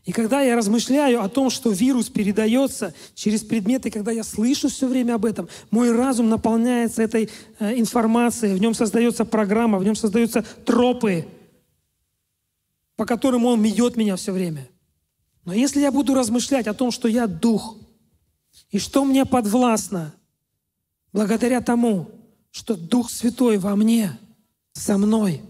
[0.04, 4.86] И когда я размышляю о том, что вирус передается через предметы, когда я слышу все
[4.86, 9.96] время об этом, мой разум наполняется этой э, информацией, в нем создается программа, в нем
[9.96, 11.26] создаются тропы,
[12.96, 14.68] по которым он ведет меня все время.
[15.46, 17.78] Но если я буду размышлять о том, что я дух,
[18.70, 20.14] и что мне подвластно,
[21.12, 22.10] благодаря тому,
[22.50, 24.18] что Дух Святой во мне,
[24.72, 25.42] со мной,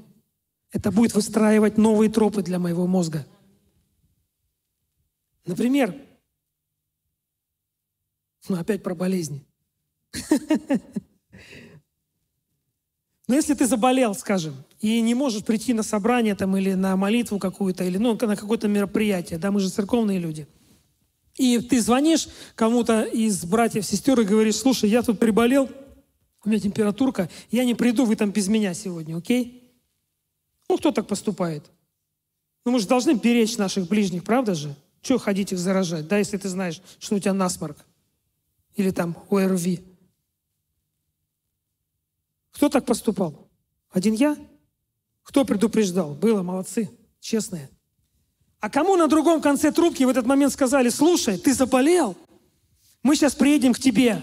[0.75, 3.25] это будет выстраивать новые тропы для моего мозга.
[5.47, 5.95] Например,
[8.49, 9.47] ну опять про болезни.
[13.29, 17.39] Но если ты заболел, скажем, и не можешь прийти на собрание там, или на молитву
[17.39, 20.47] какую-то, или ну, на какое-то мероприятие, да, мы же церковные люди.
[21.37, 25.70] И ты звонишь кому-то из братьев, сестер и говоришь, слушай, я тут приболел,
[26.45, 29.64] у меня температурка, я не приду, вы там без меня сегодня, окей?
[30.69, 31.65] Ну, кто так поступает?
[32.65, 34.75] Ну, мы же должны беречь наших ближних, правда же?
[35.03, 37.77] Чего ходить их заражать, да, если ты знаешь, что у тебя насморк
[38.75, 39.85] или там ОРВИ.
[42.53, 43.49] Кто так поступал?
[43.91, 44.37] Один я?
[45.23, 46.15] Кто предупреждал?
[46.15, 46.91] Было, молодцы,
[47.21, 47.69] честные.
[48.61, 52.17] А кому на другом конце трубки в этот момент сказали, слушай, ты заболел?
[53.03, 54.23] Мы сейчас приедем к тебе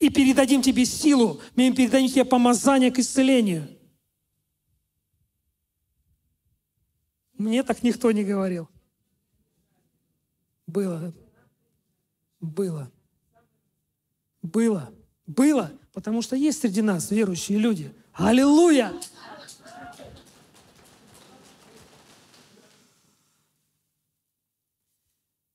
[0.00, 3.68] и передадим тебе силу, мы передадим тебе помазание к исцелению.
[7.38, 8.68] Мне так никто не говорил.
[10.66, 11.12] Было.
[12.40, 12.90] Было.
[14.42, 14.92] Было.
[15.26, 15.72] Было.
[15.92, 17.94] Потому что есть среди нас верующие люди.
[18.12, 18.92] Аллилуйя!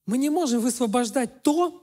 [0.06, 1.82] Мы не можем высвобождать то,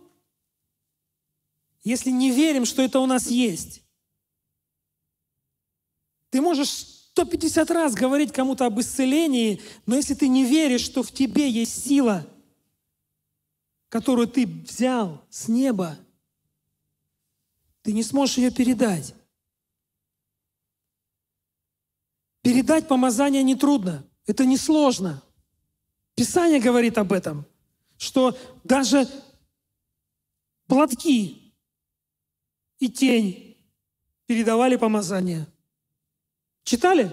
[1.82, 3.82] если не верим, что это у нас есть.
[6.30, 11.10] Ты можешь 150 раз говорить кому-то об исцелении, но если ты не веришь, что в
[11.10, 12.24] тебе есть сила,
[13.88, 15.98] которую ты взял с неба,
[17.82, 19.16] ты не сможешь ее передать.
[22.42, 25.20] Передать помазание нетрудно, это несложно.
[26.14, 27.46] Писание говорит об этом,
[27.96, 29.08] что даже
[30.68, 31.52] платки
[32.78, 33.56] и тень
[34.26, 35.48] передавали помазание.
[36.68, 37.10] Читали?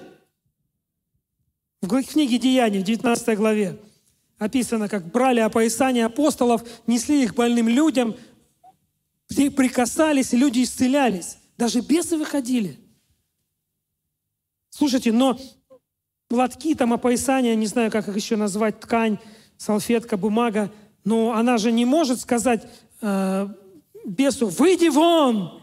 [1.81, 3.79] В книге Деяний, в 19 главе,
[4.37, 8.17] описано, как брали опоясание апостолов, несли их больным людям,
[9.29, 11.37] прикасались, и люди исцелялись.
[11.57, 12.77] Даже бесы выходили.
[14.71, 15.39] Слушайте, но
[16.27, 19.19] платки, там опоясание, не знаю, как их еще назвать, ткань,
[19.55, 20.69] салфетка, бумага,
[21.05, 22.67] но она же не может сказать
[22.99, 23.47] э,
[24.03, 25.61] бесу, выйди вон!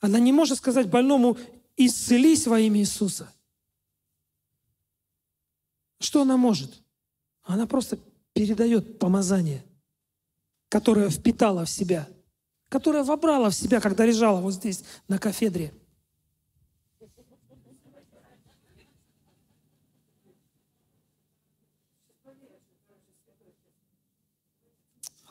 [0.00, 1.38] Она не может сказать больному,
[1.76, 3.32] исцелись во имя Иисуса.
[5.98, 6.82] Что она может?
[7.42, 7.98] Она просто
[8.32, 9.64] передает помазание,
[10.68, 12.08] которое впитала в себя,
[12.68, 15.72] которое вобрала в себя, когда лежала вот здесь на кафедре.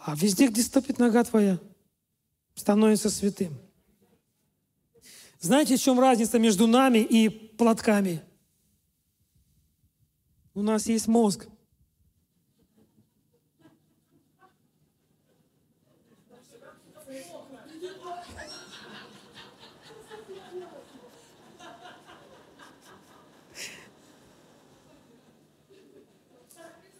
[0.05, 1.59] А везде, где ступит нога твоя,
[2.53, 3.64] становится святым.
[5.45, 8.23] Знаете, в чем разница между нами и платками?
[10.55, 11.47] У нас есть мозг.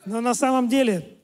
[0.05, 1.14] Но на самом деле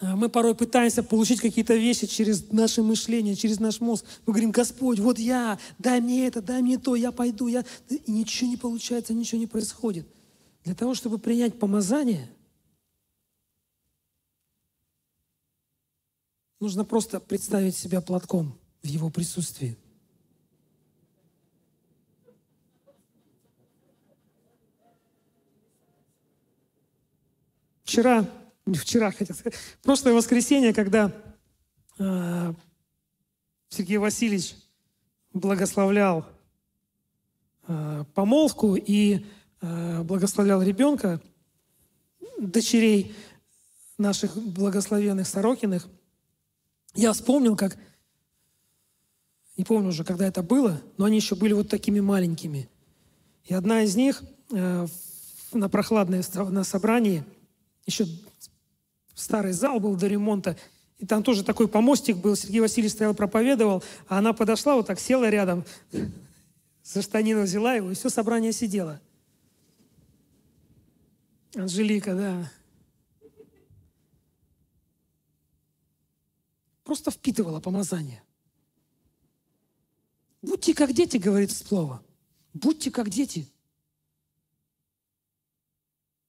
[0.00, 4.06] мы порой пытаемся получить какие-то вещи через наше мышление, через наш мозг.
[4.24, 7.48] Мы говорим, Господь, вот я, дай мне это, дай мне то, я пойду.
[7.48, 7.64] Я...
[7.88, 10.06] И ничего не получается, ничего не происходит.
[10.64, 12.30] Для того, чтобы принять помазание,
[16.60, 19.76] нужно просто представить себя платком в его присутствии.
[27.84, 28.24] Вчера,
[28.78, 31.12] вчера, хотел сказать, прошлое воскресенье, когда
[31.98, 32.54] э,
[33.68, 34.54] Сергей Васильевич
[35.32, 36.26] благословлял
[37.66, 39.24] э, помолвку и
[39.60, 41.20] э, благословлял ребенка,
[42.38, 43.14] дочерей
[43.98, 45.88] наших благословенных Сорокиных,
[46.94, 47.76] я вспомнил, как,
[49.56, 52.68] не помню уже, когда это было, но они еще были вот такими маленькими.
[53.44, 54.86] И одна из них э,
[55.52, 57.24] на прохладное на собрании–
[57.90, 58.06] еще
[59.14, 60.56] старый зал был до ремонта,
[60.98, 65.00] и там тоже такой помостик был, Сергей Васильевич стоял, проповедовал, а она подошла, вот так
[65.00, 65.64] села рядом,
[66.84, 69.00] за штанину взяла его, и все собрание сидело.
[71.54, 72.52] Анжелика, да.
[76.84, 78.22] Просто впитывала помазание.
[80.42, 82.02] Будьте как дети, говорит слово.
[82.52, 83.48] Будьте как дети.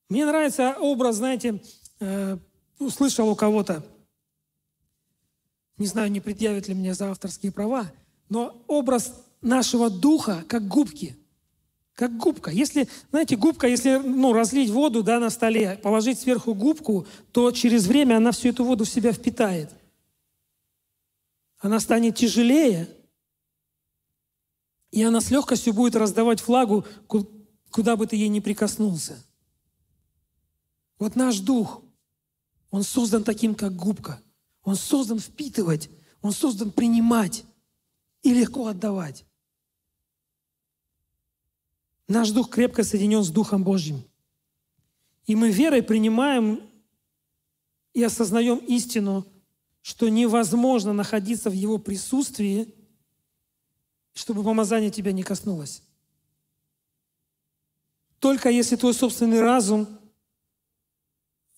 [0.09, 1.61] Мне нравится образ, знаете,
[1.99, 2.37] э,
[2.85, 3.85] услышал у кого-то,
[5.77, 7.91] не знаю, не предъявят ли мне за авторские права,
[8.29, 11.17] но образ нашего духа как губки.
[11.93, 12.51] Как губка.
[12.51, 17.87] Если, знаете, губка, если ну, разлить воду да, на столе, положить сверху губку, то через
[17.87, 19.69] время она всю эту воду в себя впитает.
[21.59, 22.87] Она станет тяжелее,
[24.91, 26.85] и она с легкостью будет раздавать флагу,
[27.71, 29.23] куда бы ты ей ни прикоснулся.
[30.97, 31.83] Вот наш дух,
[32.71, 34.21] он создан таким, как губка.
[34.63, 35.89] Он создан впитывать,
[36.21, 37.43] он создан принимать
[38.23, 39.25] и легко отдавать.
[42.07, 44.03] Наш дух крепко соединен с Духом Божьим.
[45.25, 46.61] И мы верой принимаем
[47.93, 49.25] и осознаем истину,
[49.81, 52.73] что невозможно находиться в Его присутствии,
[54.13, 55.83] чтобы помазание тебя не коснулось.
[58.19, 59.87] Только если твой собственный разум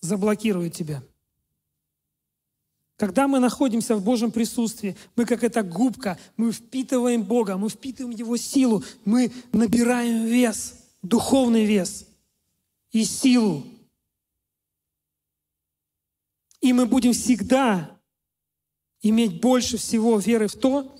[0.04, 1.02] заблокирует тебя.
[2.96, 8.16] Когда мы находимся в Божьем присутствии, мы как эта губка, мы впитываем Бога, мы впитываем
[8.16, 12.06] Его силу, мы набираем вес, духовный вес
[12.92, 13.64] и силу.
[16.60, 18.00] И мы будем всегда
[19.02, 20.96] иметь больше всего веры в то,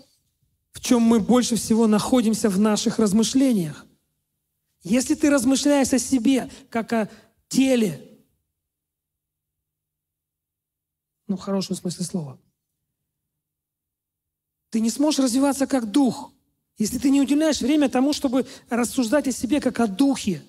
[0.72, 3.86] в чем мы больше всего находимся в наших размышлениях.
[4.82, 7.09] Если ты размышляешь о себе, как о
[7.48, 8.14] теле,
[11.27, 12.39] ну, в хорошем смысле слова,
[14.70, 16.33] ты не сможешь развиваться как дух,
[16.79, 20.43] если ты не уделяешь время тому, чтобы рассуждать о себе как о духе.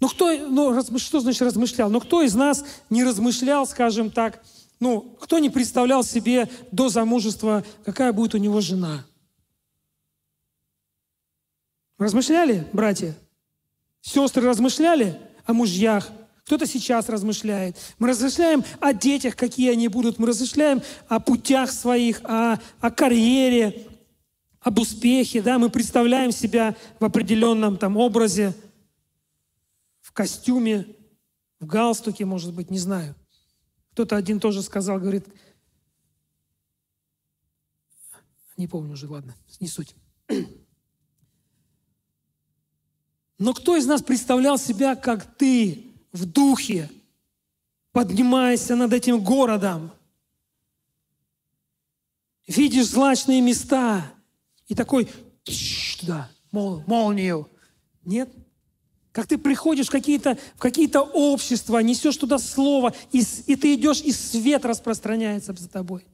[0.00, 1.90] Ну, кто, ну, что значит размышлял?
[1.90, 4.44] Ну, кто из нас не размышлял, скажем так,
[4.80, 9.06] ну, кто не представлял себе до замужества, какая будет у него жена?
[11.98, 13.16] Размышляли, братья?
[14.00, 16.10] Сестры размышляли о мужьях?
[16.44, 17.76] Кто-то сейчас размышляет.
[17.98, 20.18] Мы размышляем о детях, какие они будут.
[20.18, 23.88] Мы размышляем о путях своих, о, о карьере,
[24.60, 25.40] об успехе.
[25.40, 25.58] Да?
[25.58, 28.54] Мы представляем себя в определенном там образе,
[30.02, 30.86] в костюме,
[31.60, 33.14] в галстуке, может быть, не знаю.
[33.92, 35.26] Кто-то один тоже сказал, говорит,
[38.58, 39.94] не помню уже, ладно, не суть.
[43.38, 46.88] Но кто из нас представлял себя, как ты, в духе,
[47.92, 49.90] поднимаешься над этим городом,
[52.46, 54.12] видишь злачные места
[54.68, 55.10] и такой
[55.98, 57.48] туда, мол, молнию.
[58.04, 58.30] Нет?
[59.10, 64.00] Как ты приходишь в какие-то в какие общества, несешь туда слово, и, и ты идешь,
[64.00, 66.06] и свет распространяется за тобой.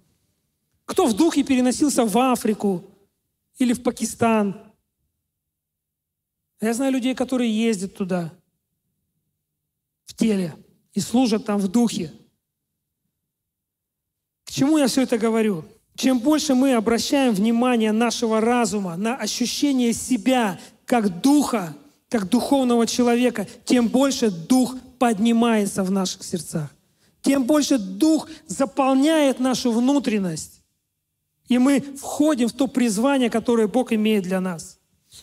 [0.87, 2.85] Кто в духе переносился в Африку
[3.59, 4.59] или в Пакистан?
[6.61, 8.33] Я знаю людей, которые ездят туда–
[10.11, 10.55] в теле
[10.93, 12.13] и служат там в духе.
[14.45, 15.65] К чему я все это говорю?
[15.95, 21.77] Чем больше мы обращаем внимание нашего разума на ощущение себя как духа,
[22.09, 26.75] как духовного человека, тем больше дух поднимается в наших сердцах.
[27.23, 30.63] Тем больше дух заполняет нашу внутренность.
[31.47, 34.79] И мы входим в то призвание, которое Бог имеет для нас.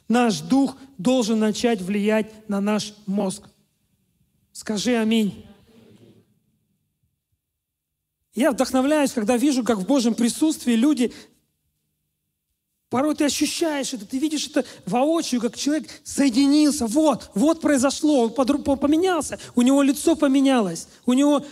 [0.08, 3.50] Наш дух должен начать влиять на наш мозг.
[4.58, 5.46] Скажи аминь.
[8.34, 11.14] Я вдохновляюсь, когда вижу, как в Божьем присутствии люди
[12.90, 16.88] Порой ты ощущаешь это, ты видишь это воочию, как человек соединился.
[16.88, 21.46] Вот, вот произошло, он поменялся, у него лицо поменялось, у него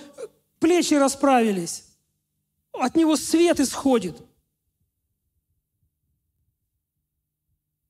[0.59, 1.83] плечи расправились,
[2.71, 4.15] от него свет исходит.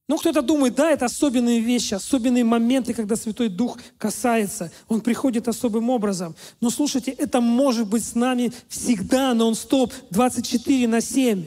[0.07, 4.71] Ну, кто-то думает, да, это особенные вещи, особенные моменты, когда Святой Дух касается.
[4.87, 6.35] Он приходит особым образом.
[6.61, 11.45] Но слушайте, это может быть с нами всегда, нон-стоп, 24 на 7.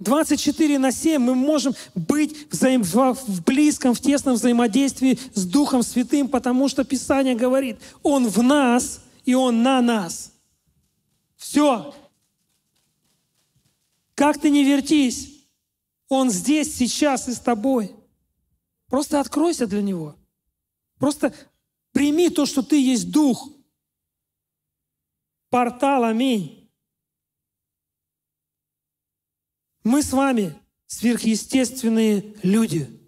[0.00, 6.28] 24 на 7 мы можем быть взаим, в близком, в тесном взаимодействии с Духом Святым,
[6.28, 10.32] потому что Писание говорит, Он в нас и Он на нас.
[11.36, 11.94] Все.
[14.14, 15.31] Как ты не вертись,
[16.14, 17.94] он здесь, сейчас и с тобой.
[18.86, 20.16] Просто откройся для Него.
[20.98, 21.34] Просто
[21.92, 23.48] прими то, что ты есть Дух.
[25.50, 26.70] Портал, аминь.
[29.84, 30.54] Мы с вами
[30.86, 33.00] сверхъестественные люди.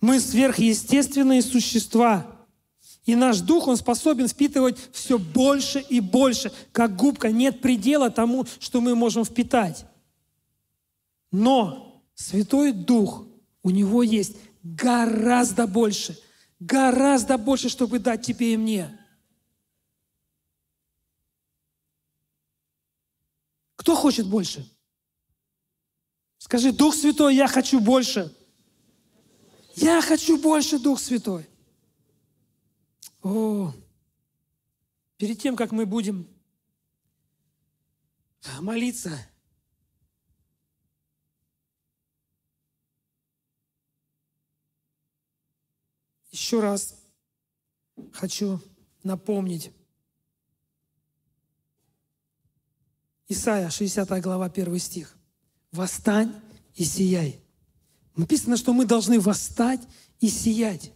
[0.00, 2.46] Мы сверхъестественные существа.
[3.04, 6.52] И наш дух, он способен впитывать все больше и больше.
[6.72, 9.86] Как губка, нет предела тому, что мы можем впитать.
[11.30, 11.91] Но
[12.22, 13.26] Святой Дух,
[13.62, 16.16] у Него есть гораздо больше,
[16.60, 18.96] гораздо больше, чтобы дать тебе и мне.
[23.74, 24.70] Кто хочет больше?
[26.38, 28.32] Скажи, Дух Святой, я хочу больше.
[29.74, 31.48] Я хочу больше, Дух Святой.
[33.22, 33.72] О,
[35.16, 36.28] перед тем, как мы будем
[38.60, 39.10] молиться,
[46.32, 46.96] еще раз
[48.12, 48.58] хочу
[49.02, 49.70] напомнить.
[53.28, 55.16] Исайя, 60 глава, 1 стих.
[55.70, 56.34] «Восстань
[56.74, 57.40] и сияй».
[58.16, 59.80] Написано, что мы должны восстать
[60.20, 60.92] и сиять.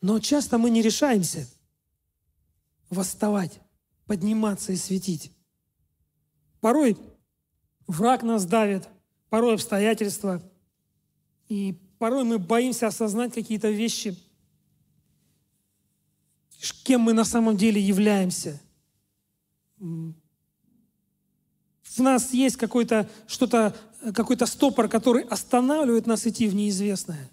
[0.00, 1.46] Но часто мы не решаемся
[2.88, 3.60] восставать,
[4.06, 5.32] подниматься и светить.
[6.60, 6.96] Порой
[7.86, 8.88] враг нас давит,
[9.28, 10.42] порой обстоятельства.
[11.48, 14.18] И порой мы боимся осознать какие-то вещи–
[16.72, 18.60] кем мы на самом деле являемся.
[19.78, 20.14] В
[21.98, 23.74] нас есть какой-то что-то,
[24.14, 27.30] какой-то стопор, который останавливает нас идти в неизвестное.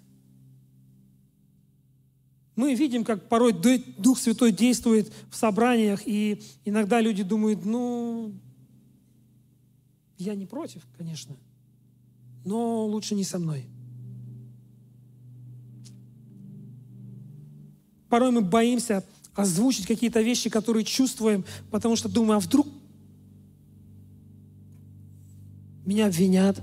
[2.55, 3.53] Мы видим, как порой
[3.97, 8.31] Дух Святой действует в собраниях, и иногда люди думают, ну,
[10.17, 11.35] я не против, конечно.
[12.45, 13.65] но лучше не со мной.
[18.09, 19.03] Порой мы боимся
[19.35, 22.67] озвучить какие-то вещи, которые чувствуем, потому что думаем, а вдруг
[25.85, 26.61] меня обвинят.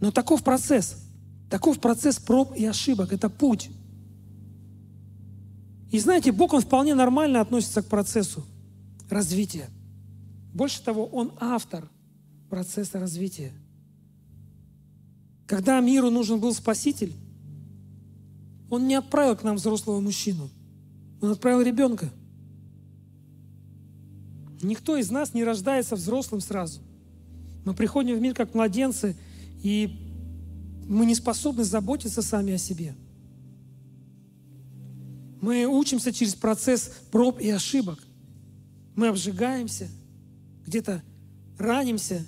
[0.00, 0.96] Но таков процесс.
[1.50, 3.12] Таков процесс проб и ошибок.
[3.12, 3.70] Это путь.
[5.90, 8.44] И знаете, Бог, Он вполне нормально относится к процессу
[9.08, 9.70] развития.
[10.52, 11.88] Больше того, Он автор
[12.50, 13.52] процесса развития.
[15.46, 17.14] Когда миру нужен был Спаситель,
[18.70, 20.50] Он не отправил к нам взрослого мужчину.
[21.20, 22.10] Он отправил ребенка.
[24.62, 26.80] Никто из нас не рождается взрослым сразу.
[27.64, 29.16] Мы приходим в мир как младенцы,
[29.62, 30.08] и
[30.86, 32.94] мы не способны заботиться сами о себе.
[35.40, 37.98] Мы учимся через процесс проб и ошибок.
[38.96, 39.88] Мы обжигаемся,
[40.66, 41.02] где-то
[41.56, 42.26] ранимся,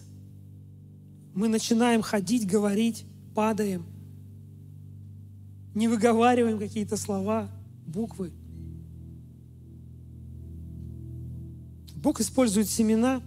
[1.34, 3.86] мы начинаем ходить, говорить, падаем,
[5.74, 7.48] не выговариваем какие-то слова,
[7.86, 8.32] буквы.
[11.96, 13.22] Бог использует семена,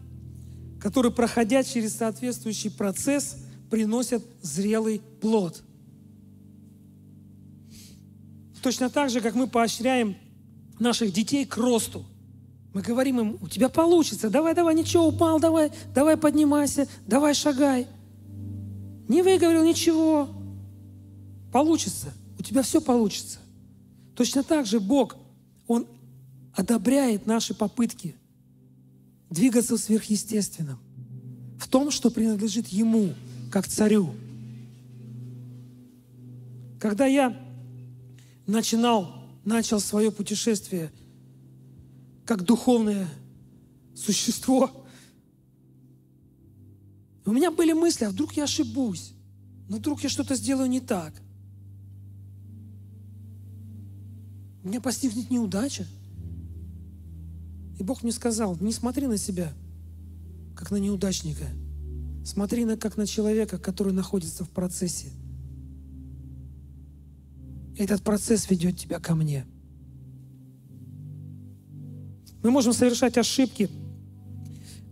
[0.80, 3.38] которые, проходя через соответствующий процесс,
[3.70, 5.64] приносят зрелый плод.
[8.62, 10.16] Точно так же, как мы поощряем
[10.80, 12.06] наших детей к росту.
[12.74, 17.88] Мы говорим им, у тебя получится, давай, давай, ничего, упал, давай, давай поднимайся, давай шагай.
[19.08, 20.28] Не выговорил ничего,
[21.52, 22.14] получится,
[22.44, 23.40] у тебя все получится.
[24.16, 25.16] Точно так же Бог,
[25.66, 25.88] Он
[26.54, 28.18] одобряет наши попытки–
[29.30, 30.78] двигаться в сверхъестественном,
[31.58, 33.14] в том, что принадлежит Ему,
[33.50, 34.14] как царю.
[36.82, 37.34] Когда я
[38.46, 40.92] начинал, начал свое путешествие
[42.26, 43.08] как духовное
[43.96, 44.70] существо,
[47.26, 49.14] у меня были мысли, а вдруг я ошибусь,
[49.70, 51.23] но вдруг я что-то сделаю не так.
[54.64, 55.86] Меня постигнет неудача–
[57.80, 59.52] и Бог мне сказал, не смотри на себя,
[60.56, 61.46] как на неудачника.
[62.26, 65.10] Смотри на, как на человека, который находится в процессе.
[67.78, 69.46] Этот процесс ведет тебя ко мне.
[72.44, 73.70] Мы можем совершать ошибки,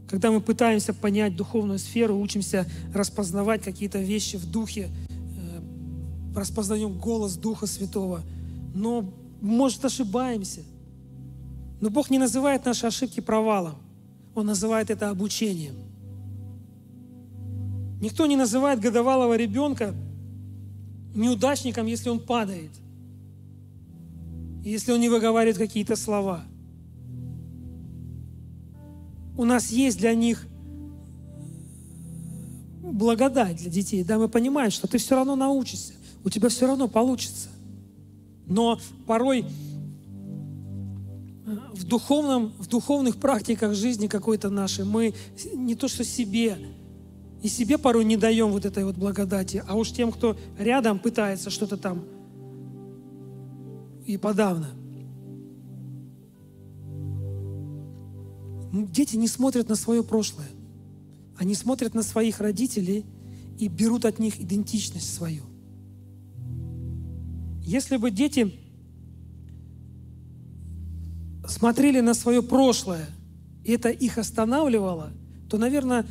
[0.09, 7.38] когда мы пытаемся понять духовную сферу, учимся распознавать какие-то вещи в духе, э, распознаем голос
[7.38, 8.24] Духа Святого,
[8.74, 10.61] но, может, ошибаемся–
[11.81, 13.75] но Бог не называет наши ошибки провалом.
[14.35, 15.73] Он называет это обучением.
[17.99, 19.93] Никто не называет годовалого ребенка
[21.15, 22.71] неудачником, если он падает.
[24.63, 26.43] Если он не выговаривает какие-то слова.
[29.35, 30.47] У нас есть для них
[32.83, 34.03] благодать для детей.
[34.03, 37.49] Да, мы понимаем, что ты все равно научишься, у тебя все равно получится.
[38.52, 38.78] Но
[39.08, 39.45] порой
[41.74, 45.14] в, духовном, в духовных практиках жизни какой-то нашей мы
[45.54, 46.58] не то что себе,
[47.41, 51.49] и себе порой не даем вот этой вот благодати, а уж тем, кто рядом пытается
[51.49, 52.04] что-то там
[54.06, 54.72] и подавно.
[58.74, 60.49] Дети не смотрят на свое прошлое.
[61.38, 63.06] Они смотрят на своих родителей
[63.58, 65.51] и берут от них идентичность свою.
[67.62, 68.51] Если бы дети
[71.47, 73.05] смотрели на свое прошлое,
[73.64, 75.12] и это их останавливало,
[75.49, 76.05] то, наверное,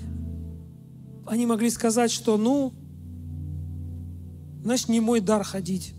[1.26, 2.72] они могли сказать, что, ну,
[4.62, 5.94] значит, не мой дар ходить.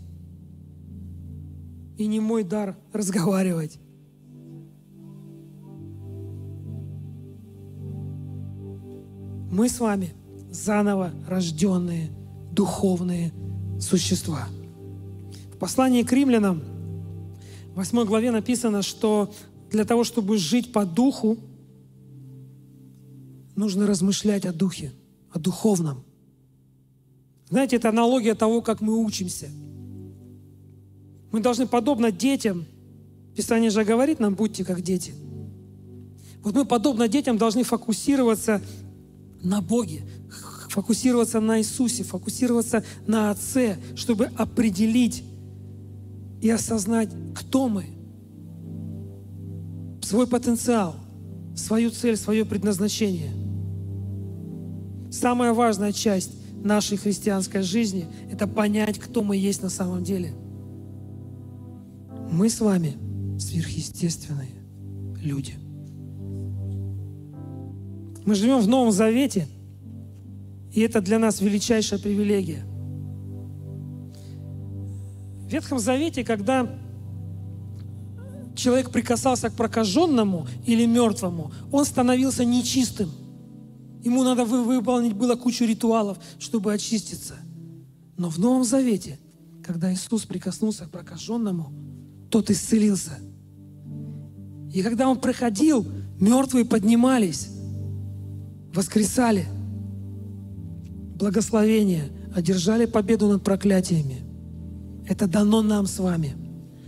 [1.98, 3.78] И не мой дар разговаривать.
[9.50, 10.14] Мы с вами
[10.50, 12.10] заново рожденные
[12.52, 13.32] духовные
[13.78, 14.48] существа.
[15.62, 16.62] Послании к римлянам–
[17.72, 19.32] в 8 главе написано, что
[19.70, 21.38] для того, чтобы жить по духу,
[23.56, 24.92] нужно размышлять о духе,
[25.30, 26.04] о духовном.
[27.48, 29.48] Знаете, это аналогия того, как мы учимся.
[31.30, 32.66] Мы должны, подобно детям,
[33.34, 35.14] Писание же говорит нам, будьте как дети.
[36.42, 38.60] Вот мы, подобно детям, должны фокусироваться
[39.42, 40.02] на Боге,
[40.68, 45.24] фокусироваться на Иисусе, фокусироваться на Отце, чтобы определить
[46.42, 47.86] и осознать, кто мы,
[50.02, 50.96] свой потенциал,
[51.54, 53.30] свою цель, свое предназначение.
[55.10, 56.32] Самая важная часть
[56.64, 60.34] нашей христианской жизни– это понять, кто мы есть на самом деле.
[62.32, 62.94] Мы с вами
[63.38, 64.50] сверхъестественные
[65.22, 65.54] люди.
[68.24, 69.46] Мы живем в Новом Завете,
[70.72, 72.64] И это для нас величайшая привилегия.
[75.52, 76.68] Ветхом Завете, когда
[78.54, 83.10] человек прикасался к прокаженному или мертвому, он становился нечистым.
[84.02, 87.36] Ему надо выполнить было кучу ритуалов, чтобы очиститься.
[88.16, 89.18] Но в Новом Завете,
[89.62, 91.72] когда Иисус прикоснулся к прокаженному,
[92.30, 93.18] тот исцелился.
[94.72, 95.86] И когда Он проходил,
[96.18, 97.48] мертвые поднимались,
[98.74, 99.46] воскресали,
[101.16, 104.21] благословение, одержали победу над проклятиями.
[105.08, 106.36] Это дано нам с вами.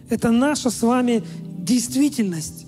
[0.08, 1.22] Это наша с вами
[1.58, 2.66] действительность.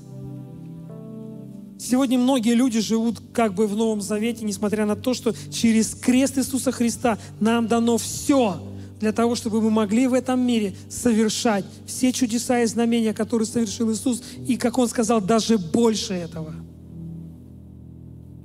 [1.79, 6.39] Сегодня многие люди живут как бы в Новом Завете, несмотря на то, что через крест
[6.39, 8.61] Иисуса Христа нам дано все
[8.99, 13.93] для того, чтобы мы могли в этом мире совершать все чудеса и знамения, которые совершил
[13.93, 16.55] Иисус, и, как Он сказал, даже больше этого.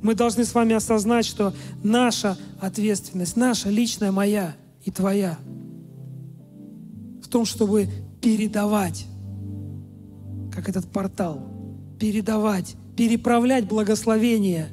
[0.01, 5.37] Мы должны с вами осознать, что наша ответственность, наша личная, моя и твоя,
[7.31, 7.89] том, чтобы
[8.21, 9.07] передавать
[10.51, 11.47] как этот портал,
[11.99, 14.67] передавать, переправлять благословение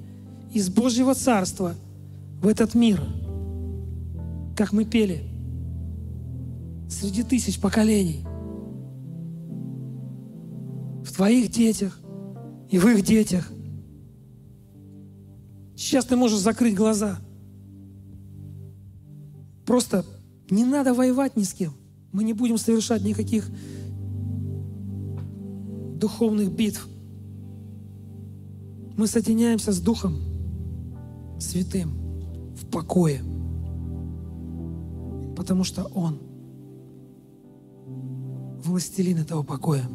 [0.52, 1.74] из Божьего Царства
[2.42, 3.00] в этот мир,
[4.56, 5.22] как мы пели,
[6.90, 8.26] среди тысяч поколений,
[11.04, 11.98] в твоих детях
[12.70, 13.50] и в их детях.
[15.76, 17.18] Сейчас ты можешь закрыть глаза.
[19.64, 20.04] Просто
[20.50, 21.77] не надо воевать ни с кем.
[22.12, 23.48] Мы не будем совершать никаких
[25.98, 26.86] духовных битв.
[28.96, 30.16] Мы соединяемся с Духом
[31.38, 31.92] Святым
[32.56, 33.20] в покое,
[35.36, 36.18] потому что Он
[38.64, 39.88] властелин этого покоя.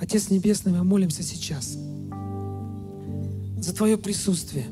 [0.00, 1.76] Отец Небесный, мы молимся сейчас
[3.58, 4.66] за Твое присутствие.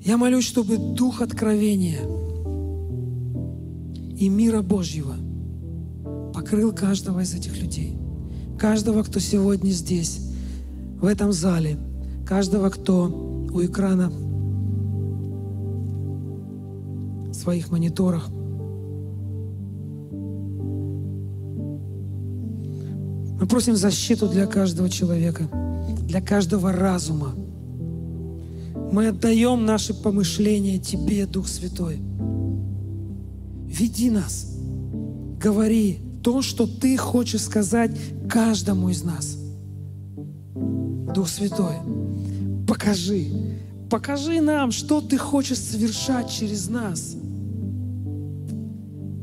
[0.00, 2.00] Я молюсь, чтобы Дух откровения
[4.22, 5.16] и мира Божьего–
[6.32, 7.96] покрыл каждого из этих людей.
[8.58, 10.20] Каждого, кто сегодня здесь,
[11.00, 11.78] в этом зале.
[12.26, 13.04] Каждого, кто
[13.52, 14.10] у экрана
[17.30, 18.28] в своих мониторах.
[23.40, 25.48] Мы просим защиту для каждого человека,
[26.06, 27.34] для каждого разума.
[28.92, 32.00] Мы отдаем наши помышления Тебе, Дух Святой.
[33.72, 34.54] Веди нас,
[35.40, 37.90] говори, то, что Ты хочешь сказать
[38.28, 39.38] каждому из нас.
[41.14, 41.76] Дух Святой,
[42.68, 43.28] покажи,
[43.88, 47.16] покажи нам, что Ты хочешь совершать через нас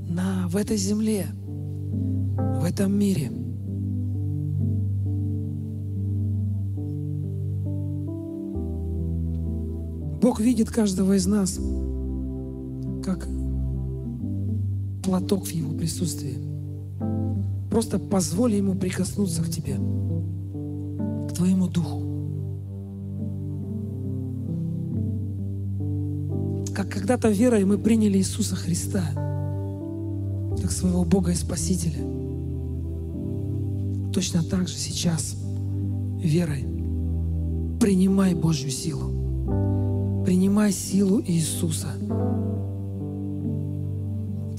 [0.10, 1.28] на, в этой земле,
[2.60, 3.32] в этом мире.
[10.20, 11.60] Бог видит каждого из нас
[13.04, 13.28] как
[15.04, 16.38] платок в Его присутствии.
[17.70, 19.76] Просто позволь Ему прикоснуться к тебе,
[21.28, 22.06] к твоему духу.
[26.74, 29.04] Как когда-то верой мы приняли Иисуса Христа,
[30.62, 32.00] как своего Бога и Спасителя.
[34.14, 35.36] Точно так же сейчас
[36.22, 36.66] верой
[37.80, 40.24] принимай Божью силу.
[40.26, 41.88] Принимай силу Иисуса.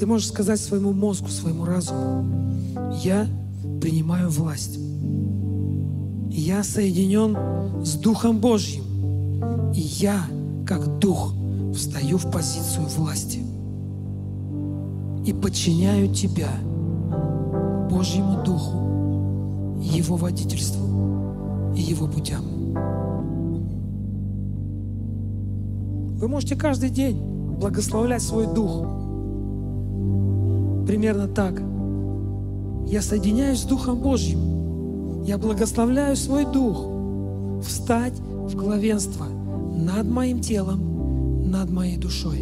[0.01, 2.25] Ты можешь сказать своему мозгу, своему разуму,
[3.03, 3.27] я
[3.83, 4.79] принимаю власть.
[6.31, 8.83] Я соединен с Духом Божьим.
[9.75, 10.25] И я,
[10.67, 11.35] как Дух,
[11.75, 13.41] встаю в позицию власти.
[15.27, 16.49] И подчиняю Тебя,
[17.91, 22.43] Божьему Духу, Его водительству и Его путям.
[26.17, 27.21] Вы можете каждый день
[27.61, 28.87] благословлять свой дух.
[30.91, 31.63] Примерно так–
[32.91, 35.23] я соединяюсь с Духом Божьим.
[35.23, 36.85] Я благословляю свой дух
[37.63, 42.41] встать в главенство над моим телом, над моей душой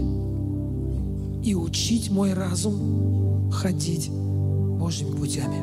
[1.45, 5.59] и учить мой разум ходить Божьими путями.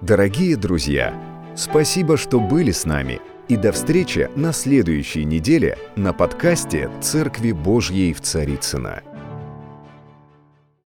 [0.00, 1.12] Дорогие друзья,
[1.56, 3.20] спасибо, что были с нами.
[3.48, 9.02] И до встречи на следующей неделе на подкасте «Церкви Божьей в Царицына.